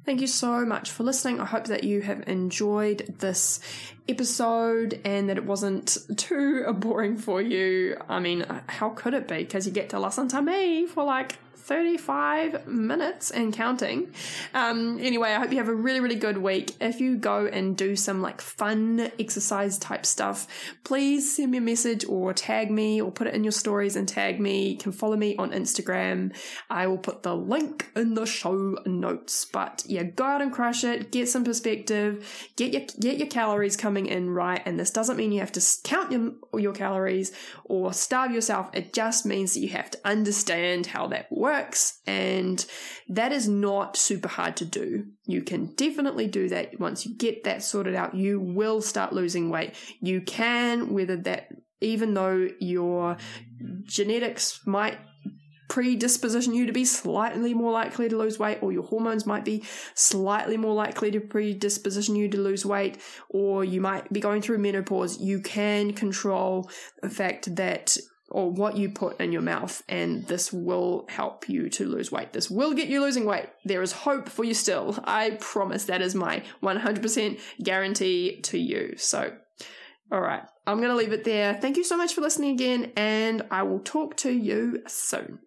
Thank 0.05 0.21
you 0.21 0.27
so 0.27 0.65
much 0.65 0.91
for 0.91 1.05
listening. 1.05 1.41
I 1.41 1.45
hope 1.45 1.67
that 1.67 1.85
you 1.85 2.01
have 2.03 2.27
enjoyed 2.27 3.15
this 3.21 3.61
episode 4.09 5.01
and 5.05 5.29
that 5.29 5.37
it 5.37 5.45
wasn't 5.45 5.97
too 6.17 6.73
boring 6.73 7.17
for 7.17 7.41
you. 7.41 7.97
I 8.09 8.19
mean, 8.19 8.45
how 8.67 8.91
could 8.91 9.15
it 9.15 9.29
be? 9.29 9.39
Because 9.39 9.65
you 9.65 9.73
get 9.73 9.91
to 9.91 10.01
listen 10.01 10.27
to 10.29 10.43
me 10.43 10.87
for 10.87 11.05
like 11.05 11.39
35 11.65 12.67
minutes 12.67 13.31
and 13.31 13.53
counting. 13.53 14.13
Um, 14.53 14.99
anyway, 14.99 15.31
I 15.31 15.39
hope 15.39 15.53
you 15.53 15.59
have 15.59 15.69
a 15.69 15.75
really, 15.75 16.01
really 16.01 16.17
good 16.17 16.39
week. 16.39 16.75
If 16.81 17.01
you 17.01 17.17
go 17.17 17.47
and 17.47 17.77
do 17.77 17.95
some 17.95 18.21
like 18.21 18.41
fun 18.41 19.13
exercise 19.19 19.79
type 19.79 20.05
stuff, 20.05 20.49
please 20.83 21.37
send 21.37 21.53
me 21.53 21.59
a 21.59 21.61
message 21.61 22.05
or 22.05 22.33
tag 22.35 22.71
me 22.71 23.01
or 23.01 23.13
put 23.13 23.29
it 23.29 23.35
in 23.35 23.45
your 23.45 23.53
stories 23.53 23.95
and 23.95 24.09
tag 24.09 24.41
me. 24.41 24.71
You 24.71 24.79
can 24.79 24.91
follow 24.91 25.17
me 25.17 25.37
on 25.37 25.53
Instagram. 25.53 26.37
I 26.69 26.89
will 26.89 26.99
put 26.99 27.23
the 27.23 27.37
link 27.37 27.91
in 27.95 28.15
the 28.15 28.27
show 28.27 28.77
notes. 28.85 29.45
But 29.45 29.85
yeah, 29.87 30.03
go 30.03 30.25
out 30.25 30.43
and 30.43 30.53
crush 30.53 30.83
it. 30.83 31.13
Get 31.13 31.29
some 31.29 31.45
perspective. 31.45 32.51
Get 32.57 32.73
your 32.73 32.83
get 32.99 33.19
your 33.19 33.29
calories 33.29 33.77
coming 33.77 34.07
in 34.07 34.31
right. 34.31 34.63
And 34.67 34.81
this 34.81 34.91
doesn't 34.91 35.17
mean 35.17 35.31
you 35.31 35.41
have 35.41 35.53
to 35.53 35.63
count 35.85 36.11
your 36.11 36.33
your 36.59 36.73
calories 36.73 37.31
or 37.65 37.93
starve 37.93 38.33
yourself. 38.33 38.69
It 38.73 38.93
just 38.93 39.25
means 39.25 39.55
that 39.55 39.61
you 39.61 39.69
have 39.69 39.93
to 39.93 39.99
understand 40.05 40.87
how 40.87 41.07
that 41.09 41.31
works 41.31 41.52
works, 41.53 42.01
and 42.07 42.65
that 43.09 43.33
is 43.33 43.47
not 43.49 43.97
super 43.97 44.29
hard 44.29 44.57
to 44.57 44.65
do. 44.65 45.05
You 45.27 45.43
can 45.43 45.75
definitely 45.75 46.27
do 46.27 46.49
that. 46.49 46.81
Once 46.81 47.05
you 47.05 47.15
get 47.17 47.45
that 47.45 47.63
sorted 47.63 47.95
out, 47.95 48.15
you 48.15 48.41
will 48.41 48.81
start 48.81 49.13
losing 49.13 49.51
weight. 49.51 49.75
You 50.01 50.23
can, 50.23 50.93
whether 50.95 51.17
that, 51.17 51.49
even 51.81 52.15
though 52.15 52.49
your 52.59 53.19
genetics 53.85 54.61
might 54.67 54.99
predisposition 55.69 56.53
you 56.55 56.67
to 56.67 56.73
be 56.73 56.85
slightly 56.85 57.55
more 57.55 57.73
likely 57.73 58.09
to 58.09 58.17
lose 58.17 58.39
weight, 58.39 58.59
or 58.63 58.73
your 58.73 58.83
hormones 58.83 59.25
might 59.27 59.45
be 59.45 59.65
slightly 59.95 60.57
more 60.57 60.75
likely 60.75 61.11
to 61.11 61.21
predisposition 61.21 62.15
you 62.15 62.29
to 62.29 62.39
lose 62.39 62.65
weight, 62.65 62.99
or 63.31 63.65
you 63.65 63.81
might 63.81 64.11
be 64.13 64.21
going 64.21 64.43
through 64.43 64.59
menopause, 64.59 65.19
you 65.21 65.41
can 65.41 65.93
control 65.93 66.71
the 67.03 67.11
fact 67.11 67.57
that 67.57 67.97
or 68.33 68.51
what 68.51 68.77
you 68.77 68.89
put 68.89 69.21
in 69.21 69.31
your 69.31 69.43
mouth, 69.43 69.83
and 69.89 70.27
this 70.27 70.53
will 70.53 71.07
help 71.09 71.49
you 71.49 71.69
to 71.71 71.87
lose 71.87 72.11
weight. 72.11 72.33
This 72.33 72.51
will 72.51 72.75
get 72.75 72.89
you 72.89 73.01
losing 73.01 73.25
weight. 73.25 73.47
There 73.65 73.83
is 73.83 73.93
hope 73.93 74.29
for 74.29 74.45
you 74.45 74.55
still. 74.55 74.99
I 75.05 75.37
promise 75.41 75.85
that 75.85 76.03
is 76.03 76.15
my 76.15 76.43
100% 76.63 77.41
guarantee 77.63 78.41
to 78.43 78.59
you. 78.59 78.95
So, 78.97 79.33
all 80.11 80.21
right, 80.21 80.43
I'm 80.67 80.79
going 80.79 80.91
to 80.91 80.97
leave 80.97 81.13
it 81.13 81.25
there. 81.25 81.55
Thank 81.55 81.77
you 81.77 81.85
so 81.85 81.97
much 81.97 82.15
for 82.15 82.21
listening 82.21 82.55
again, 82.55 82.93
and 82.97 83.43
I 83.51 83.63
will 83.63 83.81
talk 83.81 84.17
to 84.19 84.33
you 84.33 84.83
soon. 84.87 85.39